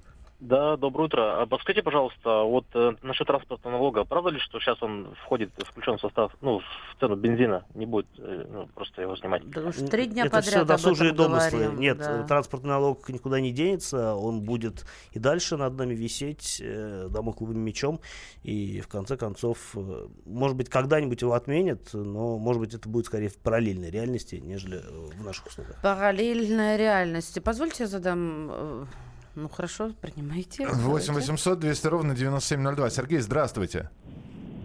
Да, 0.41 0.75
доброе 0.75 1.04
утро. 1.04 1.41
А 1.41 1.45
подскажите, 1.45 1.84
пожалуйста, 1.84 2.41
вот 2.41 2.65
э, 2.73 2.93
насчет 3.04 3.27
транспортного 3.27 3.73
налога, 3.75 4.06
правда 4.06 4.32
ли, 4.32 4.39
что 4.39 4.60
сейчас 4.60 4.82
он 4.82 5.13
входит, 5.23 5.51
включен 5.60 5.97
в 5.97 6.01
состав, 6.01 6.36
ну, 6.41 6.60
в 6.60 6.99
цену 6.99 7.15
бензина, 7.15 7.63
не 7.75 7.86
будет 7.86 8.08
э, 8.17 8.47
ну, 8.51 8.67
просто 8.73 9.04
его 9.04 9.15
снимать? 9.15 9.47
Да 9.51 9.62
уж 9.62 9.75
три 9.75 10.08
дня 10.08 10.23
Это 10.23 10.38
подряд 10.38 10.54
все 10.54 10.65
досужие 10.65 11.13
домыслы. 11.13 11.60
говорим, 11.60 11.80
Нет, 11.80 11.99
да. 11.99 12.23
транспортный 12.23 12.71
налог 12.71 13.08
никуда 13.10 13.39
не 13.39 13.51
денется, 13.51 14.15
он 14.15 14.41
будет 14.41 14.88
и 15.12 15.19
дальше 15.19 15.58
над 15.58 15.77
нами 15.77 15.93
висеть 15.93 16.60
э, 16.60 17.08
домокловым 17.12 17.60
мечом, 17.60 17.99
и 18.41 18.82
в 18.82 18.88
конце 18.88 19.17
концов, 19.17 19.60
э, 19.75 20.08
может 20.25 20.58
быть, 20.58 20.69
когда-нибудь 20.69 21.21
его 21.21 21.34
отменят, 21.34 21.93
но, 21.93 22.39
может 22.39 22.62
быть, 22.62 22.73
это 22.73 22.89
будет 22.89 23.06
скорее 23.06 23.30
в 23.30 23.38
параллельной 23.38 23.91
реальности, 23.91 24.41
нежели 24.43 24.77
э, 24.80 25.10
в 25.19 25.23
наших 25.23 25.45
условиях. 25.45 25.80
Параллельная 25.84 26.77
реальность. 26.77 27.38
Позвольте 27.43 27.84
я 27.84 27.88
задам 27.88 28.49
э, 28.51 28.86
ну 29.35 29.49
хорошо, 29.49 29.91
принимайте. 30.01 30.67
8 30.67 31.13
800 31.13 31.59
200 31.59 31.87
ровно 31.87 32.15
9702. 32.15 32.89
Сергей, 32.89 33.19
здравствуйте. 33.19 33.89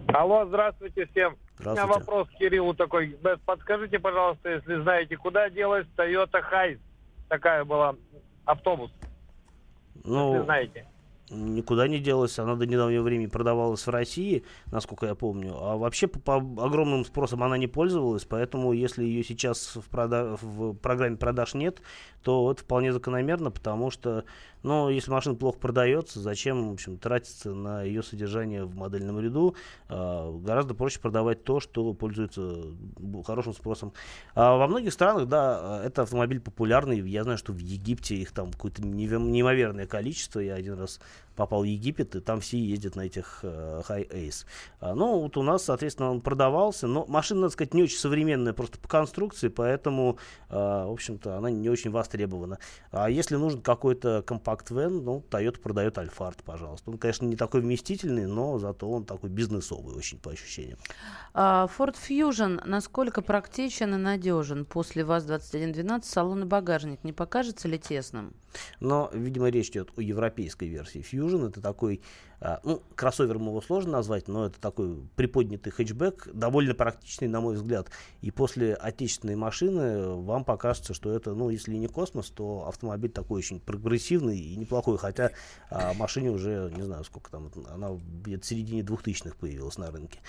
Алло, 0.07 0.45
здравствуйте 0.45 1.05
всем. 1.07 1.35
Здравствуйте. 1.59 1.83
У 1.83 1.87
меня 1.87 1.99
вопрос 1.99 2.27
к 2.29 2.37
Кириллу 2.37 2.73
такой. 2.73 3.17
Подскажите, 3.45 3.99
пожалуйста, 3.99 4.49
если 4.49 4.81
знаете, 4.81 5.17
куда 5.17 5.49
делась 5.49 5.85
Toyota 5.97 6.41
Хайс? 6.41 6.79
Такая 7.29 7.65
была 7.65 7.95
автобус. 8.45 8.91
Ну, 10.05 10.33
Если 10.33 10.45
знаете. 10.45 10.85
никуда 11.29 11.89
не 11.89 11.99
делась. 11.99 12.39
Она 12.39 12.55
до 12.55 12.65
недавнего 12.65 13.01
времени 13.03 13.27
продавалась 13.27 13.85
в 13.85 13.89
России, 13.89 14.45
насколько 14.71 15.07
я 15.07 15.15
помню. 15.15 15.55
А 15.61 15.75
вообще 15.75 16.07
по, 16.07 16.19
по 16.19 16.35
огромным 16.37 17.03
спросом 17.03 17.43
она 17.43 17.57
не 17.57 17.67
пользовалась, 17.67 18.23
поэтому 18.23 18.71
если 18.71 19.03
ее 19.03 19.23
сейчас 19.25 19.75
в, 19.75 19.89
прода- 19.93 20.37
в 20.41 20.73
программе 20.75 21.17
продаж 21.17 21.53
нет, 21.53 21.81
то 22.23 22.49
это 22.49 22.61
вполне 22.61 22.93
закономерно, 22.93 23.51
потому 23.51 23.91
что, 23.91 24.23
ну, 24.67 24.89
если 24.89 25.09
машина 25.11 25.35
плохо 25.35 25.57
продается, 25.57 26.19
зачем, 26.19 26.69
в 26.69 26.73
общем, 26.73 26.97
тратиться 26.97 27.53
на 27.53 27.83
ее 27.83 28.03
содержание 28.03 28.65
в 28.65 28.75
модельном 28.75 29.19
ряду? 29.19 29.55
А, 29.89 30.31
гораздо 30.37 30.73
проще 30.73 30.99
продавать 30.99 31.43
то, 31.43 31.59
что 31.59 31.93
пользуется 31.93 32.63
хорошим 33.25 33.53
спросом. 33.53 33.93
А 34.35 34.57
во 34.57 34.67
многих 34.67 34.93
странах, 34.93 35.27
да, 35.27 35.81
это 35.83 36.03
автомобиль 36.03 36.39
популярный. 36.39 36.99
Я 36.99 37.23
знаю, 37.23 37.37
что 37.37 37.53
в 37.53 37.57
Египте 37.57 38.15
их 38.15 38.31
там 38.31 38.51
какое-то 38.51 38.85
неимоверное 38.85 39.87
количество. 39.87 40.39
Я 40.39 40.55
один 40.55 40.79
раз 40.79 40.99
попал 41.37 41.61
в 41.61 41.65
Египет, 41.65 42.15
и 42.15 42.19
там 42.19 42.41
все 42.41 42.59
ездят 42.59 42.95
на 42.95 43.01
этих 43.01 43.39
э, 43.43 43.81
High 43.87 44.09
Ace. 44.09 44.45
А, 44.81 44.95
ну, 44.95 45.19
вот 45.19 45.37
у 45.37 45.43
нас, 45.43 45.63
соответственно, 45.63 46.11
он 46.11 46.19
продавался, 46.19 46.87
но 46.87 47.05
машина, 47.07 47.41
надо 47.41 47.53
сказать, 47.53 47.73
не 47.73 47.83
очень 47.83 47.99
современная 47.99 48.53
просто 48.53 48.79
по 48.79 48.89
конструкции, 48.89 49.47
поэтому, 49.47 50.17
э, 50.49 50.55
в 50.55 50.91
общем-то, 50.91 51.37
она 51.37 51.49
не 51.49 51.69
очень 51.69 51.91
востребована. 51.91 52.57
А 52.91 53.09
если 53.09 53.35
нужен 53.35 53.61
какой-то 53.61 54.23
компакт-вен, 54.57 55.03
ну, 55.03 55.23
Toyota 55.29 55.59
продает 55.59 55.97
Альфард, 55.97 56.43
пожалуйста. 56.43 56.91
Он, 56.91 56.97
конечно, 56.97 57.25
не 57.25 57.35
такой 57.35 57.61
вместительный, 57.61 58.25
но 58.25 58.59
зато 58.59 58.89
он 58.89 59.05
такой 59.05 59.29
бизнесовый 59.29 59.95
очень 59.95 60.17
по 60.19 60.31
ощущениям. 60.31 60.77
А, 61.33 61.67
Ford 61.77 61.95
Fusion 61.95 62.61
насколько 62.65 63.21
практичен 63.21 63.95
и 63.95 63.97
надежен? 63.97 64.65
После 64.65 65.03
ВАЗ-2112 65.03 66.03
салон 66.03 66.43
и 66.43 66.45
багажник 66.45 67.03
не 67.03 67.13
покажется 67.13 67.67
ли 67.67 67.77
тесным? 67.77 68.33
Но, 68.79 69.09
видимо, 69.13 69.49
речь 69.49 69.69
идет 69.69 69.91
о 69.97 70.01
европейской 70.01 70.67
версии 70.67 71.01
Fusion. 71.01 71.49
Это 71.49 71.61
такой, 71.61 72.01
а, 72.39 72.59
ну, 72.63 72.81
кроссовером 72.95 73.47
его 73.47 73.61
сложно 73.61 73.93
назвать, 73.93 74.27
но 74.27 74.47
это 74.47 74.59
такой 74.59 74.97
приподнятый 75.15 75.71
хэтчбэк, 75.71 76.29
довольно 76.33 76.75
практичный, 76.75 77.27
на 77.27 77.41
мой 77.41 77.55
взгляд. 77.55 77.89
И 78.21 78.31
после 78.31 78.73
отечественной 78.73 79.35
машины 79.35 80.15
вам 80.15 80.43
покажется, 80.43 80.93
что 80.93 81.11
это, 81.11 81.33
ну, 81.33 81.49
если 81.49 81.75
не 81.75 81.87
космос, 81.87 82.29
то 82.29 82.67
автомобиль 82.67 83.11
такой 83.11 83.39
очень 83.39 83.59
прогрессивный 83.59 84.39
и 84.39 84.55
неплохой, 84.55 84.97
хотя 84.97 85.31
а, 85.69 85.93
машине 85.93 86.31
уже, 86.31 86.71
не 86.75 86.83
знаю, 86.83 87.03
сколько 87.03 87.31
там, 87.31 87.51
она 87.73 87.91
в 87.91 88.43
середине 88.43 88.81
2000-х 88.81 89.35
появилась 89.39 89.77
на 89.77 89.91
рынке. 89.91 90.19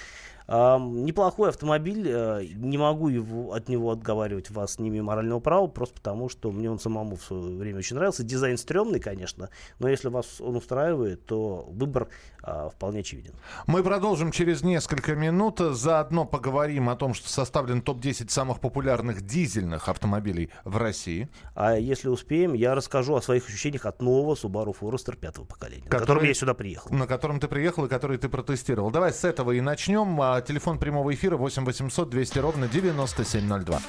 А, 0.51 0.79
неплохой 0.79 1.51
автомобиль, 1.51 2.09
а, 2.11 2.41
не 2.43 2.79
могу 2.79 3.09
его, 3.09 3.53
от 3.53 3.69
него 3.69 3.91
отговаривать 3.91 4.51
вас, 4.51 4.79
не 4.79 4.89
имею 4.89 5.05
морального 5.05 5.41
права, 5.41 5.67
просто 5.67 5.97
потому, 5.97 6.31
что 6.31 6.51
мне 6.51 6.71
он 6.71 6.79
самому 6.79 7.17
в 7.17 7.23
свое 7.23 7.59
время 7.59 7.79
очень 7.79 7.97
нравился. 7.97 8.23
Дизайн 8.23 8.57
стрёмный, 8.57 8.99
конечно, 8.99 9.51
но 9.79 9.89
если 9.89 10.09
вас 10.09 10.41
он 10.41 10.57
устраивает, 10.57 11.27
то 11.27 11.67
выбор 11.69 12.09
а, 12.43 12.71
вполне 12.71 13.01
очевиден. 13.01 13.35
Мы 13.67 13.83
продолжим 13.83 14.33
через 14.33 14.63
несколько 14.63 15.15
минут. 15.15 15.59
Заодно 15.59 16.25
поговорим 16.25 16.89
о 16.89 16.97
том, 16.97 17.13
что 17.13 17.29
составлен 17.29 17.83
топ-10 17.83 18.31
самых 18.31 18.61
популярных 18.61 19.21
дизельных 19.21 19.91
автомобилей 19.91 20.51
в 20.65 20.79
России. 20.79 21.29
А 21.55 21.77
если 21.77 22.09
успеем, 22.09 22.55
я 22.55 22.75
расскажу 22.75 23.15
о 23.17 23.21
своих 23.21 23.47
ощущениях 23.47 23.85
от 23.85 24.01
нового 24.01 24.35
Subaru 24.35 24.75
Forester 24.79 25.15
пятого 25.15 25.45
поколения, 25.45 25.85
который, 25.85 26.01
на 26.01 26.07
котором 26.07 26.25
я 26.25 26.35
сюда 26.35 26.55
приехал. 26.55 26.91
На 26.91 27.07
котором 27.07 27.39
ты 27.39 27.49
приехал 27.49 27.85
и 27.85 27.89
который 27.89 28.17
ты 28.17 28.31
протестировал. 28.31 28.91
Давай 28.91 29.13
с 29.13 29.25
этого 29.25 29.53
и 29.53 29.61
начнем. 29.61 30.19
Телефон 30.40 30.79
прямого 30.79 31.14
эфира 31.14 31.37
8 31.37 31.64
800 31.64 32.11
200 32.11 32.38
ровно 32.38 32.68
9702. 32.68 33.81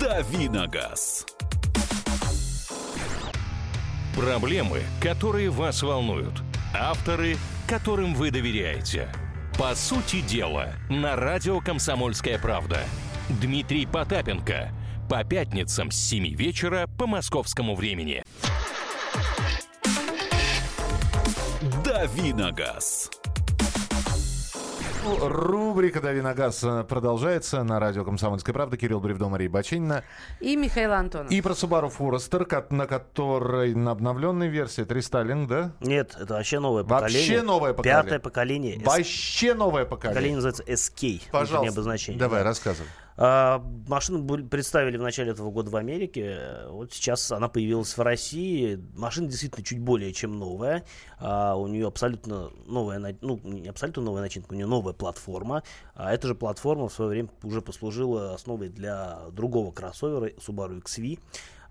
Давиногаз. 0.00 1.26
Проблемы, 4.16 4.82
которые 5.02 5.50
вас 5.50 5.82
волнуют. 5.82 6.42
Авторы, 6.74 7.36
которым 7.68 8.14
вы 8.14 8.30
доверяете. 8.30 9.12
По 9.58 9.74
сути 9.74 10.20
дела, 10.22 10.74
на 10.88 11.16
радио 11.16 11.60
«Комсомольская 11.60 12.38
правда». 12.38 12.80
Дмитрий 13.28 13.86
Потапенко. 13.86 14.72
По 15.08 15.24
пятницам 15.24 15.90
с 15.90 15.96
7 15.96 16.34
вечера 16.34 16.88
по 16.98 17.06
московскому 17.06 17.74
времени. 17.74 18.22
Давиногаз. 21.84 23.10
Рубрика 25.06 26.00
«Дави 26.00 26.20
на 26.20 26.34
газ» 26.34 26.64
продолжается 26.88 27.62
на 27.62 27.78
радио 27.78 28.04
«Комсомольская 28.04 28.52
правда». 28.52 28.76
Кирилл 28.76 29.00
Бревдо, 29.00 29.28
Мария 29.28 29.48
Бачинина. 29.48 30.02
И 30.40 30.56
Михаил 30.56 30.92
Антонов. 30.92 31.30
И 31.30 31.40
про 31.40 31.52
Subaru 31.52 31.92
Forester, 31.96 32.66
на 32.70 32.86
которой 32.86 33.74
на 33.74 33.92
обновленной 33.92 34.48
версии 34.48 34.82
300 34.82 35.22
линк, 35.22 35.48
да? 35.48 35.72
Нет, 35.80 36.16
это 36.18 36.34
вообще 36.34 36.58
новое 36.58 36.82
поколение. 36.82 37.20
Вообще 37.20 37.42
новое 37.42 37.72
поколение. 37.72 38.02
Пятое 38.02 38.18
поколение. 38.18 38.82
Вообще 38.84 39.54
новое 39.54 39.84
поколение. 39.84 40.14
Поколение 40.14 40.36
называется 40.36 40.64
SK. 40.64 41.22
Пожалуйста. 41.30 41.72
Обозначение. 41.72 42.18
Давай, 42.18 42.40
да. 42.40 42.48
рассказывай. 42.48 42.88
А, 43.18 43.64
машину 43.88 44.24
представили 44.48 44.96
в 44.96 45.02
начале 45.02 45.32
этого 45.32 45.50
года 45.50 45.70
в 45.70 45.76
Америке. 45.76 46.38
Вот 46.68 46.92
сейчас 46.92 47.32
она 47.32 47.48
появилась 47.48 47.96
в 47.96 48.00
России. 48.00 48.78
Машина 48.94 49.28
действительно 49.28 49.64
чуть 49.64 49.80
более 49.80 50.12
чем 50.12 50.38
новая. 50.38 50.84
А, 51.18 51.56
у 51.56 51.66
нее 51.66 51.86
абсолютно 51.86 52.50
новая, 52.66 53.16
ну, 53.20 53.40
не 53.44 53.68
абсолютно 53.68 54.02
новая 54.02 54.22
начинка, 54.22 54.52
у 54.52 54.56
нее 54.56 54.66
новая 54.66 54.92
платформа. 54.92 55.62
А 55.94 56.12
эта 56.12 56.28
же 56.28 56.34
платформа 56.34 56.88
в 56.88 56.92
свое 56.92 57.10
время 57.10 57.30
уже 57.42 57.62
послужила 57.62 58.34
основой 58.34 58.68
для 58.68 59.20
другого 59.32 59.72
кроссовера 59.72 60.28
Subaru 60.32 60.82
XV. 60.82 61.18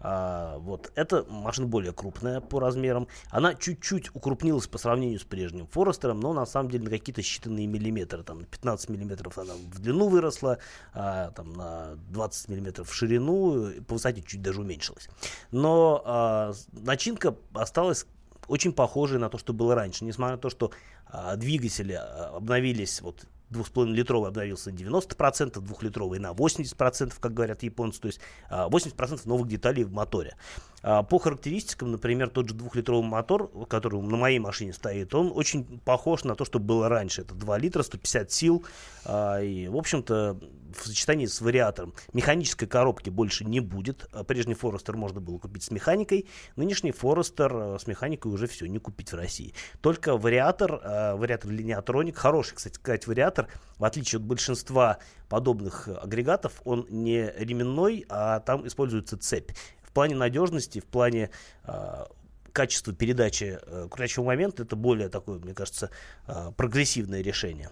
А, 0.08 0.60
вот. 0.60 0.92
Эта 0.94 1.26
машина 1.28 1.68
более 1.68 1.92
крупная 1.92 2.40
по 2.40 2.60
размерам. 2.60 3.08
Она 3.32 3.56
чуть-чуть 3.56 4.14
укрупнилась 4.14 4.68
по 4.68 4.78
сравнению 4.78 5.20
с 5.20 5.24
прежним 5.24 5.66
Форестером, 5.66 6.20
но 6.20 6.32
на 6.32 6.46
самом 6.46 6.70
деле 6.70 6.84
на 6.84 6.90
какие-то 6.92 7.22
считанные 7.22 7.66
миллиметры. 7.66 8.22
Там 8.22 8.42
на 8.42 8.46
15 8.46 8.90
миллиметров 8.90 9.40
она 9.40 9.54
в 9.56 9.80
длину 9.80 10.08
выросла, 10.08 10.60
а, 10.94 11.32
там 11.32 11.54
на 11.54 11.96
20 12.10 12.50
миллиметров 12.50 12.88
в 12.88 12.94
ширину, 12.94 13.72
по 13.88 13.96
высоте 13.96 14.22
чуть 14.22 14.44
даже 14.44 14.62
уменьшилась. 14.62 15.10
Но 15.50 16.04
а, 16.06 16.54
начинка 16.72 17.36
осталась 17.54 18.06
очень 18.48 18.74
похожей 18.74 19.18
на 19.18 19.30
то, 19.30 19.40
что 19.40 19.54
было 19.54 19.74
раньше. 19.74 20.06
Несмотря 20.06 20.36
на 20.36 20.42
то, 20.42 20.52
что 20.52 20.70
а, 21.08 21.36
двигатели 21.36 21.94
а, 21.94 22.34
обновились 22.36 23.02
вот 23.02 23.26
2,5-литровый 23.56 24.30
обновился 24.30 24.72
на 24.72 24.76
90%, 24.76 25.60
двухлитровый 25.60 26.20
на 26.20 26.32
80%, 26.32 27.14
как 27.20 27.34
говорят 27.34 27.64
японцы, 27.64 28.02
то 28.02 28.08
есть 28.08 28.20
80% 28.50 29.22
а, 29.26 29.30
новых 29.30 29.48
деталей 29.48 29.84
в 29.84 29.92
моторе. 29.92 30.36
А, 30.84 31.04
по 31.04 31.18
характеристикам, 31.18 31.92
например, 31.92 32.30
тот 32.30 32.50
же 32.50 32.56
двухлитровый 32.56 33.08
мотор, 33.08 33.50
который 33.68 34.02
на 34.02 34.18
моей 34.18 34.40
машине 34.40 34.74
стоит, 34.74 35.16
он 35.16 35.32
очень 35.34 35.80
похож 35.80 36.24
на 36.24 36.36
то, 36.36 36.46
что 36.46 36.60
было 36.60 36.90
раньше. 36.90 37.22
Это 37.22 37.34
2 37.34 37.58
литра, 37.58 37.82
150 37.82 38.32
сил, 38.32 38.66
а, 39.06 39.40
и, 39.42 39.68
в 39.68 39.78
общем-то, 39.78 40.38
в 40.78 40.86
сочетании 40.86 41.26
с 41.26 41.42
вариатором. 41.42 41.94
Механической 42.14 42.68
коробки 42.68 43.10
больше 43.10 43.46
не 43.46 43.60
будет. 43.60 44.10
Прежний 44.28 44.54
Форестер 44.54 44.96
можно 44.96 45.20
было 45.20 45.38
купить 45.38 45.64
с 45.64 45.72
механикой. 45.72 46.28
Нынешний 46.56 46.92
Форестер 46.92 47.80
с 47.80 47.88
механикой 47.88 48.32
уже 48.32 48.48
все, 48.48 48.66
не 48.68 48.80
купить 48.80 49.12
в 49.12 49.16
России. 49.16 49.54
Только 49.82 50.18
вариатор, 50.18 50.82
вариатор 51.18 51.52
линиатроник, 51.52 52.18
хороший, 52.18 52.56
кстати 52.56 52.76
сказать, 52.76 53.08
вариатор, 53.08 53.48
в 53.78 53.84
отличие 53.86 54.18
от 54.18 54.24
большинства 54.24 55.00
подобных 55.30 55.88
агрегатов, 55.88 56.62
он 56.66 56.86
не 56.90 57.32
ременной, 57.38 58.06
а 58.10 58.40
там 58.40 58.68
используется 58.68 59.18
цепь. 59.18 59.52
В 59.82 59.92
плане 59.92 60.16
надежности, 60.16 60.80
в 60.80 60.86
плане 60.86 61.30
э, 61.64 62.06
качества 62.52 62.94
передачи 62.94 63.60
э, 63.62 63.88
крутящего 63.90 64.26
момента, 64.26 64.64
это 64.64 64.76
более 64.76 65.10
такое, 65.10 65.40
мне 65.40 65.54
кажется, 65.54 65.90
э, 66.28 66.52
прогрессивное 66.56 67.22
решение. 67.22 67.70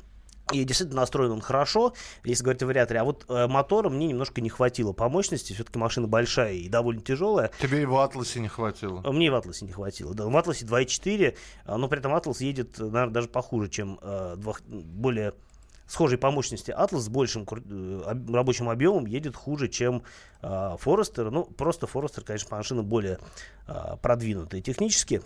И 0.53 0.63
действительно 0.63 1.01
настроен 1.01 1.31
он 1.31 1.41
хорошо, 1.41 1.93
если 2.23 2.43
говорить 2.43 2.63
о 2.63 2.67
вариаторе. 2.67 2.99
А 3.01 3.03
вот 3.03 3.25
э, 3.27 3.47
мотора 3.47 3.89
мне 3.89 4.07
немножко 4.07 4.41
не 4.41 4.49
хватило 4.49 4.93
по 4.93 5.09
мощности. 5.09 5.53
Все-таки 5.53 5.79
машина 5.79 6.07
большая 6.07 6.53
и 6.53 6.69
довольно 6.69 7.01
тяжелая. 7.01 7.51
Тебе 7.59 7.83
и 7.83 7.85
в 7.85 7.95
Атласе 7.97 8.39
не 8.39 8.47
хватило? 8.47 9.01
Мне 9.11 9.31
в 9.31 9.35
Атласе 9.35 9.65
не 9.65 9.71
хватило. 9.71 10.13
Да, 10.13 10.25
в 10.25 10.37
Атласе 10.37 10.65
2.4, 10.65 11.35
но 11.65 11.87
при 11.87 11.99
этом 11.99 12.13
Атлас 12.13 12.41
едет, 12.41 12.77
наверное, 12.79 13.13
даже 13.13 13.27
похуже, 13.27 13.69
чем 13.69 13.99
э, 14.01 14.35
два, 14.37 14.53
более 14.67 15.33
схожей 15.87 16.17
по 16.17 16.31
мощности 16.31 16.71
Atlas 16.71 16.99
с 16.99 17.09
большим 17.09 17.45
э, 17.49 18.15
рабочим 18.33 18.69
объемом 18.69 19.05
едет 19.05 19.35
хуже, 19.35 19.67
чем 19.67 20.03
э, 20.41 20.47
Forester. 20.47 21.29
Ну, 21.29 21.45
просто 21.45 21.85
Forester, 21.85 22.23
конечно, 22.23 22.55
машина 22.55 22.83
более 22.83 23.19
э, 23.67 23.97
продвинутая 24.01 24.61
технически. 24.61 25.21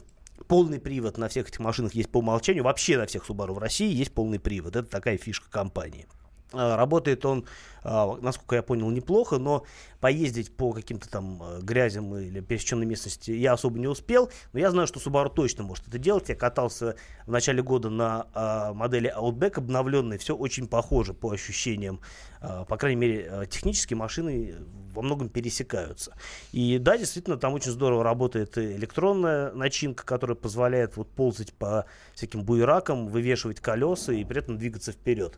Полный 0.47 0.79
привод 0.79 1.17
на 1.17 1.27
всех 1.27 1.49
этих 1.49 1.59
машинах 1.59 1.93
есть 1.93 2.09
по 2.09 2.19
умолчанию. 2.19 2.63
Вообще 2.63 2.97
на 2.97 3.05
всех 3.05 3.27
Subaru 3.27 3.53
в 3.53 3.57
России 3.57 3.91
есть 3.91 4.13
полный 4.13 4.39
привод. 4.39 4.75
Это 4.75 4.89
такая 4.89 5.17
фишка 5.17 5.49
компании. 5.49 6.07
А, 6.53 6.77
Работает 6.77 7.25
он, 7.25 7.45
насколько 7.87 8.55
я 8.55 8.63
понял, 8.63 8.89
неплохо, 8.89 9.37
но 9.37 9.63
поездить 9.99 10.55
по 10.55 10.73
каким-то 10.73 11.09
там 11.09 11.41
э, 11.41 11.59
грязям 11.61 12.15
или 12.15 12.39
пересеченной 12.39 12.85
местности 12.85 13.31
я 13.31 13.53
особо 13.53 13.79
не 13.79 13.87
успел. 13.87 14.29
Но 14.53 14.59
я 14.59 14.71
знаю, 14.71 14.87
что 14.87 14.99
Subaru 14.99 15.33
точно 15.33 15.63
может 15.63 15.87
это 15.87 15.97
делать. 15.97 16.29
Я 16.29 16.35
катался 16.35 16.95
в 17.25 17.31
начале 17.31 17.63
года 17.63 17.89
на 17.89 18.27
а, 18.33 18.73
модели 18.73 19.13
Outback 19.15 19.57
обновленной. 19.57 20.17
Все 20.17 20.35
очень 20.35 20.67
похоже 20.67 21.13
по 21.13 21.31
ощущениям. 21.31 21.99
А, 22.41 22.65
По 22.65 22.77
крайней 22.77 22.99
мере, 22.99 23.27
э, 23.29 23.45
технически 23.49 23.93
машины 23.93 24.55
во 24.93 25.01
многом 25.01 25.29
пересекаются. 25.29 26.15
И 26.51 26.79
да, 26.79 26.97
действительно, 26.97 27.37
там 27.37 27.53
очень 27.53 27.71
здорово 27.71 28.03
работает 28.03 28.57
электронная 28.57 29.51
начинка, 29.51 30.03
которая 30.03 30.35
позволяет 30.35 30.97
вот 30.97 31.09
ползать 31.09 31.53
по 31.53 31.85
всяким 32.15 32.43
буеракам, 32.43 33.07
вывешивать 33.07 33.59
колеса 33.59 34.13
и 34.13 34.23
при 34.23 34.39
этом 34.39 34.57
двигаться 34.57 34.91
вперед. 34.91 35.37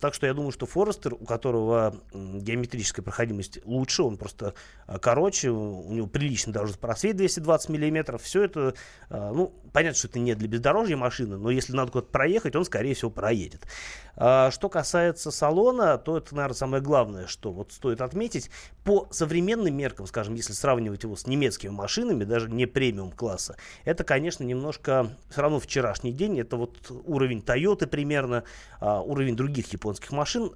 Так 0.00 0.14
что 0.14 0.26
я 0.26 0.34
думаю, 0.34 0.52
что 0.52 0.66
Форестер, 0.66 1.14
у 1.14 1.24
которого 1.24 1.89
м, 2.12 2.40
геометрическая 2.40 3.04
проходимость 3.04 3.60
лучше, 3.64 4.02
он 4.02 4.16
просто 4.16 4.54
а, 4.90 4.98
короче, 4.98 5.50
у 5.50 5.92
него 5.92 6.08
приличный 6.08 6.52
дорожный 6.52 6.78
просвет 6.78 7.16
220 7.16 7.68
миллиметров, 7.68 8.22
все 8.22 8.42
это, 8.42 8.74
а, 9.08 9.32
ну, 9.32 9.54
понятно, 9.72 9.96
что 9.96 10.08
это 10.08 10.18
не 10.18 10.34
для 10.34 10.48
бездорожья 10.48 10.96
машины, 10.96 11.36
но 11.36 11.48
если 11.50 11.74
надо 11.74 11.92
куда-то 11.92 12.10
проехать, 12.10 12.56
он, 12.56 12.64
скорее 12.64 12.94
всего, 12.94 13.08
проедет. 13.08 13.68
А, 14.16 14.50
Что 14.50 14.68
касается 14.68 15.30
салона, 15.30 15.96
то 15.96 16.16
это, 16.16 16.34
наверное, 16.34 16.56
самое 16.56 16.82
главное, 16.82 17.28
что 17.28 17.52
вот 17.52 17.70
стоит 17.70 18.00
отметить. 18.00 18.50
По 18.82 19.06
современным 19.12 19.76
меркам, 19.76 20.08
скажем, 20.08 20.34
если 20.34 20.54
сравнивать 20.54 21.04
его 21.04 21.14
с 21.14 21.28
немецкими 21.28 21.70
машинами, 21.70 22.24
даже 22.24 22.50
не 22.50 22.66
премиум 22.66 23.12
класса, 23.12 23.56
это, 23.84 24.02
конечно, 24.02 24.42
немножко 24.42 25.06
все 25.30 25.40
равно 25.40 25.60
вчерашний 25.60 26.10
день. 26.10 26.40
Это 26.40 26.56
вот 26.56 26.90
уровень 27.04 27.44
Toyota 27.46 27.86
примерно, 27.86 28.42
уровень 28.80 29.36
других 29.36 29.72
японских 29.72 30.10
машин. 30.10 30.50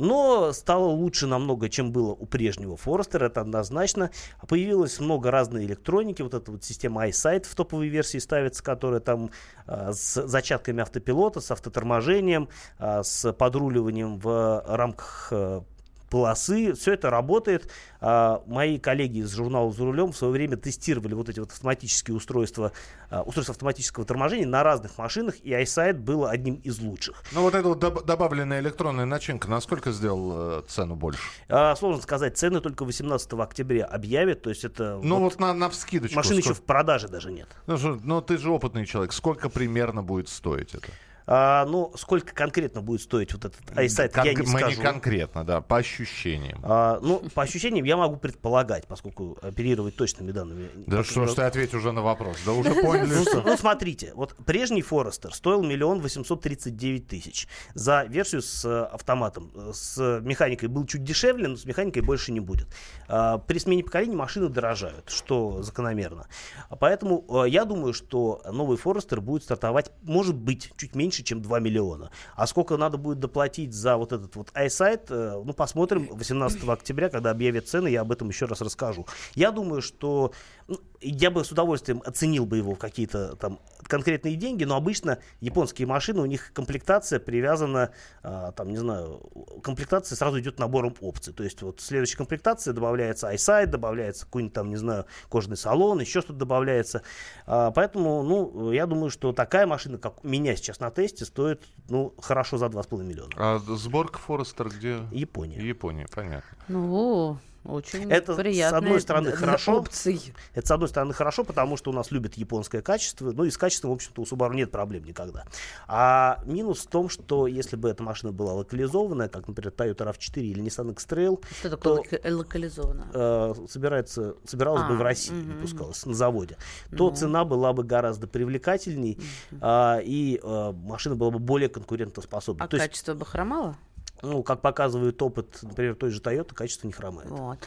Но 0.00 0.54
стало 0.54 0.86
лучше 0.86 1.26
намного, 1.26 1.68
чем 1.68 1.92
было 1.92 2.12
у 2.12 2.24
прежнего 2.24 2.74
Форестера, 2.78 3.26
это 3.26 3.42
однозначно. 3.42 4.10
Появилось 4.48 4.98
много 4.98 5.30
разной 5.30 5.66
электроники, 5.66 6.22
вот 6.22 6.32
эта 6.32 6.50
вот 6.50 6.64
система 6.64 7.06
iSight 7.06 7.46
в 7.46 7.54
топовой 7.54 7.88
версии 7.88 8.16
ставится, 8.16 8.64
которая 8.64 9.00
там 9.00 9.30
а, 9.66 9.92
с 9.92 10.26
зачатками 10.26 10.80
автопилота, 10.80 11.42
с 11.42 11.50
автоторможением, 11.50 12.48
а, 12.78 13.02
с 13.02 13.30
подруливанием 13.34 14.18
в 14.18 14.64
рамках 14.66 15.28
а, 15.32 15.64
полосы, 16.10 16.74
все 16.74 16.92
это 16.92 17.08
работает. 17.08 17.70
А, 18.00 18.42
мои 18.46 18.78
коллеги 18.78 19.18
из 19.20 19.34
журнала 19.34 19.72
«За 19.72 19.84
рулем» 19.84 20.12
в 20.12 20.16
свое 20.16 20.32
время 20.32 20.56
тестировали 20.56 21.14
вот 21.14 21.28
эти 21.28 21.38
вот 21.40 21.50
автоматические 21.52 22.16
устройства, 22.16 22.72
а, 23.10 23.22
устройства 23.22 23.52
автоматического 23.52 24.04
торможения 24.04 24.46
на 24.46 24.62
разных 24.62 24.98
машинах, 24.98 25.36
и 25.42 25.50
iSight 25.50 25.94
было 25.94 26.30
одним 26.30 26.56
из 26.56 26.80
лучших. 26.80 27.22
Ну 27.32 27.42
вот 27.42 27.54
эта 27.54 27.68
вот 27.68 27.82
доб- 27.82 28.04
добавленная 28.04 28.60
электронная 28.60 29.04
начинка, 29.06 29.48
насколько 29.48 29.92
сделал 29.92 30.60
э, 30.60 30.62
цену 30.68 30.96
больше? 30.96 31.20
А, 31.48 31.74
сложно 31.76 32.02
сказать, 32.02 32.36
цены 32.36 32.60
только 32.60 32.84
18 32.84 33.32
октября 33.34 33.84
объявят, 33.86 34.42
то 34.42 34.50
есть 34.50 34.64
это... 34.64 34.98
Ну 35.02 35.20
вот, 35.20 35.38
на, 35.38 35.54
на 35.54 35.70
вскидочку. 35.70 36.16
Машины 36.16 36.38
еще 36.38 36.48
сколько- 36.54 36.62
в 36.62 36.64
продаже 36.66 37.08
даже 37.08 37.30
нет. 37.30 37.48
Ну, 37.66 37.76
что- 37.78 38.00
ну, 38.02 38.20
ты 38.20 38.36
же 38.36 38.50
опытный 38.50 38.84
человек. 38.84 39.12
Сколько 39.12 39.48
примерно 39.48 40.02
будет 40.02 40.28
стоить 40.28 40.74
это? 40.74 40.88
А, 41.32 41.64
ну, 41.66 41.92
сколько 41.96 42.34
конкретно 42.34 42.82
будет 42.82 43.02
стоить 43.02 43.32
вот 43.32 43.44
этот 43.44 43.60
iSight, 43.70 44.10
я 44.24 44.32
Конк- 44.34 44.40
не 44.46 44.52
Мы 44.52 44.58
скажу. 44.58 44.76
не 44.78 44.82
конкретно, 44.84 45.44
да, 45.44 45.60
по 45.60 45.76
ощущениям. 45.76 46.58
А, 46.64 46.98
ну, 47.00 47.20
по 47.32 47.42
ощущениям 47.42 47.84
я 47.84 47.96
могу 47.96 48.16
предполагать, 48.16 48.88
поскольку 48.88 49.38
оперировать 49.40 49.94
точными 49.94 50.32
данными. 50.32 50.68
Да 50.88 51.04
что 51.04 51.26
ж 51.26 51.34
ты 51.34 51.42
ответь 51.42 51.72
уже 51.72 51.92
на 51.92 52.02
вопрос? 52.02 52.36
Да 52.44 52.50
уже 52.52 52.74
поняли, 52.82 53.14
Ну, 53.14 53.22
что... 53.22 53.42
ну, 53.42 53.56
смотрите, 53.56 54.12
вот 54.16 54.34
прежний 54.44 54.82
Форестер 54.82 55.32
стоил 55.32 55.62
миллион 55.62 56.00
восемьсот 56.00 56.42
тридцать 56.42 56.76
девять 56.76 57.06
тысяч. 57.06 57.46
За 57.74 58.02
версию 58.08 58.42
с 58.42 58.64
э, 58.64 58.82
автоматом. 58.86 59.52
Э, 59.54 59.70
С 59.72 60.20
механикой 60.22 60.68
был 60.68 60.84
чуть 60.84 61.04
дешевле, 61.04 61.46
но 61.46 61.56
с 61.56 61.64
механикой 61.64 62.02
больше 62.02 62.32
не 62.32 62.40
будет. 62.40 62.66
А, 63.06 63.38
При 63.38 63.58
смене 63.60 63.84
поколений 63.84 64.16
машины 64.16 64.48
дорожают, 64.48 65.08
что 65.10 65.62
закономерно. 65.62 66.26
А 66.70 66.74
Поэтому 66.74 67.24
э, 67.44 67.48
я 67.48 67.64
думаю, 67.64 67.92
что 67.94 68.42
новый 68.50 68.76
Форестер 68.76 69.20
будет 69.20 69.44
стартовать, 69.44 69.92
может 70.02 70.34
быть, 70.34 70.72
чуть 70.76 70.96
меньше, 70.96 71.19
чем 71.22 71.42
2 71.42 71.60
миллиона. 71.60 72.10
А 72.34 72.46
сколько 72.46 72.76
надо 72.76 72.98
будет 72.98 73.20
доплатить 73.20 73.72
за 73.72 73.96
вот 73.96 74.12
этот 74.12 74.34
вот 74.36 74.50
iSight, 74.54 75.06
э, 75.08 75.42
ну, 75.44 75.52
посмотрим 75.52 76.08
18 76.10 76.68
октября, 76.68 77.08
когда 77.08 77.30
объявят 77.30 77.68
цены, 77.68 77.88
я 77.88 78.02
об 78.02 78.12
этом 78.12 78.28
еще 78.28 78.46
раз 78.46 78.60
расскажу. 78.60 79.06
Я 79.34 79.50
думаю, 79.50 79.82
что 79.82 80.32
ну, 80.68 80.78
я 81.00 81.30
бы 81.30 81.44
с 81.44 81.50
удовольствием 81.50 82.02
оценил 82.04 82.46
бы 82.46 82.58
его 82.58 82.74
в 82.74 82.78
какие-то 82.78 83.36
там 83.36 83.60
конкретные 83.84 84.36
деньги, 84.36 84.64
но 84.64 84.76
обычно 84.76 85.18
японские 85.40 85.88
машины, 85.88 86.20
у 86.20 86.26
них 86.26 86.52
комплектация 86.52 87.18
привязана, 87.18 87.90
а, 88.22 88.52
там, 88.52 88.68
не 88.70 88.76
знаю, 88.76 89.20
комплектация 89.62 90.16
сразу 90.16 90.38
идет 90.40 90.58
набором 90.58 90.94
опций. 91.00 91.32
То 91.32 91.42
есть 91.42 91.62
вот 91.62 91.80
в 91.80 91.82
следующей 91.82 92.16
комплектации 92.16 92.72
добавляется 92.72 93.32
iSight, 93.32 93.66
добавляется 93.66 94.26
какой-нибудь 94.26 94.54
там, 94.54 94.68
не 94.68 94.76
знаю, 94.76 95.06
кожаный 95.28 95.56
салон, 95.56 96.00
еще 96.00 96.20
что-то 96.20 96.38
добавляется. 96.38 97.02
А, 97.46 97.70
поэтому, 97.70 98.22
ну, 98.22 98.70
я 98.72 98.86
думаю, 98.86 99.10
что 99.10 99.32
такая 99.32 99.66
машина, 99.66 99.98
как 99.98 100.24
у 100.24 100.28
меня 100.28 100.54
сейчас 100.56 100.80
на 100.80 100.90
тесте, 100.90 101.24
стоит, 101.24 101.62
ну, 101.88 102.14
хорошо 102.20 102.58
за 102.58 102.66
2,5 102.66 103.02
миллиона. 103.02 103.30
А 103.36 103.58
сборка 103.58 104.18
Форестер 104.18 104.68
где? 104.68 105.00
Япония. 105.10 105.60
Япония, 105.60 106.06
понятно. 106.12 106.58
Ну, 106.68 107.38
очень 107.64 108.10
Это, 108.10 108.34
с 108.34 108.36
приятные 108.36 108.78
одной 108.78 109.00
стороны, 109.00 109.32
хорошо. 109.32 109.76
опции. 109.78 110.18
Это, 110.54 110.66
с 110.66 110.70
одной 110.70 110.88
стороны, 110.88 111.12
хорошо, 111.12 111.44
потому 111.44 111.76
что 111.76 111.90
у 111.90 111.92
нас 111.92 112.10
любят 112.10 112.34
японское 112.34 112.80
качество. 112.82 113.32
Ну 113.32 113.44
и 113.44 113.50
с 113.50 113.58
качеством, 113.58 113.90
в 113.90 113.94
общем-то, 113.94 114.22
у 114.22 114.24
Subaru 114.24 114.54
нет 114.54 114.70
проблем 114.70 115.04
никогда. 115.04 115.44
А 115.86 116.42
минус 116.46 116.80
в 116.80 116.86
том, 116.88 117.08
что 117.08 117.46
если 117.46 117.76
бы 117.76 117.88
эта 117.90 118.02
машина 118.02 118.32
была 118.32 118.54
локализованная, 118.54 119.28
как, 119.28 119.46
например, 119.48 119.72
Toyota 119.76 120.10
RAV4 120.10 120.40
или 120.40 120.62
Nissan 120.62 120.92
X-Trail, 120.92 121.42
Что 121.60 121.70
такое 121.70 121.96
то 121.96 122.00
лока- 122.02 122.34
локализовано? 122.34 123.06
э, 123.12 123.54
собирается, 123.68 124.34
собиралась 124.46 124.82
бы 124.86 124.94
А, 124.94 124.96
в 124.96 125.02
России, 125.02 125.32
мгм, 125.34 125.56
выпускалась 125.56 126.06
на 126.06 126.14
заводе, 126.14 126.56
то 126.96 127.10
Ну. 127.10 127.14
цена 127.16 127.44
была 127.44 127.72
бы 127.72 127.84
гораздо 127.84 128.26
привлекательней, 128.26 129.18
а, 129.60 129.98
и 130.02 130.40
э, 130.42 130.72
машина 130.72 131.14
была 131.16 131.30
бы 131.30 131.38
более 131.38 131.68
конкурентоспособной. 131.68 132.64
А 132.64 132.68
То 132.68 132.76
есть, 132.76 132.86
качество 132.88 133.14
бы 133.14 133.26
хромало? 133.26 133.76
Ну, 134.22 134.42
как 134.42 134.60
показывает 134.60 135.20
опыт, 135.22 135.58
например, 135.62 135.94
той 135.94 136.10
же 136.10 136.20
Toyota, 136.20 136.54
качество 136.54 136.86
не 136.86 136.92
хромает. 136.92 137.30
Вот. 137.30 137.58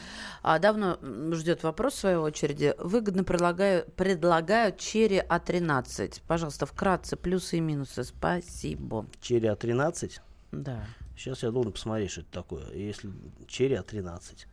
А 0.42 0.60
давно 0.60 0.98
ждет 1.34 1.64
вопрос 1.64 1.94
в 1.94 2.00
своей 2.00 2.18
очереди. 2.18 2.76
Выгодно 2.78 3.24
предлагаю, 3.24 3.86
предлагаю 3.96 4.76
Черри 4.78 5.20
А13. 5.20 6.22
Пожалуйста, 6.28 6.66
вкратце 6.66 7.16
плюсы 7.16 7.58
и 7.58 7.62
минусы. 7.62 8.04
Спасибо. 8.04 9.06
Черри 9.20 9.48
А13. 9.48 10.20
Да. 10.52 10.86
Сейчас 11.16 11.44
я 11.44 11.52
должен 11.52 11.72
посмотреть, 11.72 12.12
что 12.12 12.22
это 12.22 12.32
такое. 12.32 12.66
Если 12.74 13.12
Черри 13.48 13.76
А13. 13.76 14.46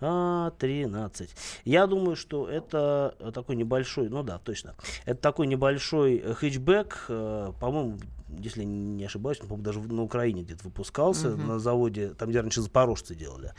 А13. 0.00 1.30
Я 1.64 1.86
думаю, 1.86 2.16
что 2.16 2.48
это 2.48 3.14
такой 3.32 3.56
небольшой, 3.56 4.08
ну 4.08 4.22
да, 4.22 4.38
точно. 4.38 4.74
Это 5.06 5.20
такой 5.20 5.46
небольшой 5.46 6.20
хэтчбэк, 6.20 7.06
э, 7.08 7.52
по-моему, 7.60 7.98
если 8.40 8.64
не 8.64 9.04
ошибаюсь, 9.04 9.40
он, 9.48 9.62
даже 9.62 9.80
на 9.80 10.02
Украине 10.02 10.42
где-то 10.42 10.64
выпускался, 10.64 11.28
Мгм. 11.30 11.46
на 11.48 11.58
заводе, 11.58 12.10
там, 12.14 12.30
где 12.30 12.40
раньше 12.40 12.60
запорожцы 12.60 13.14
делали. 13.14 13.52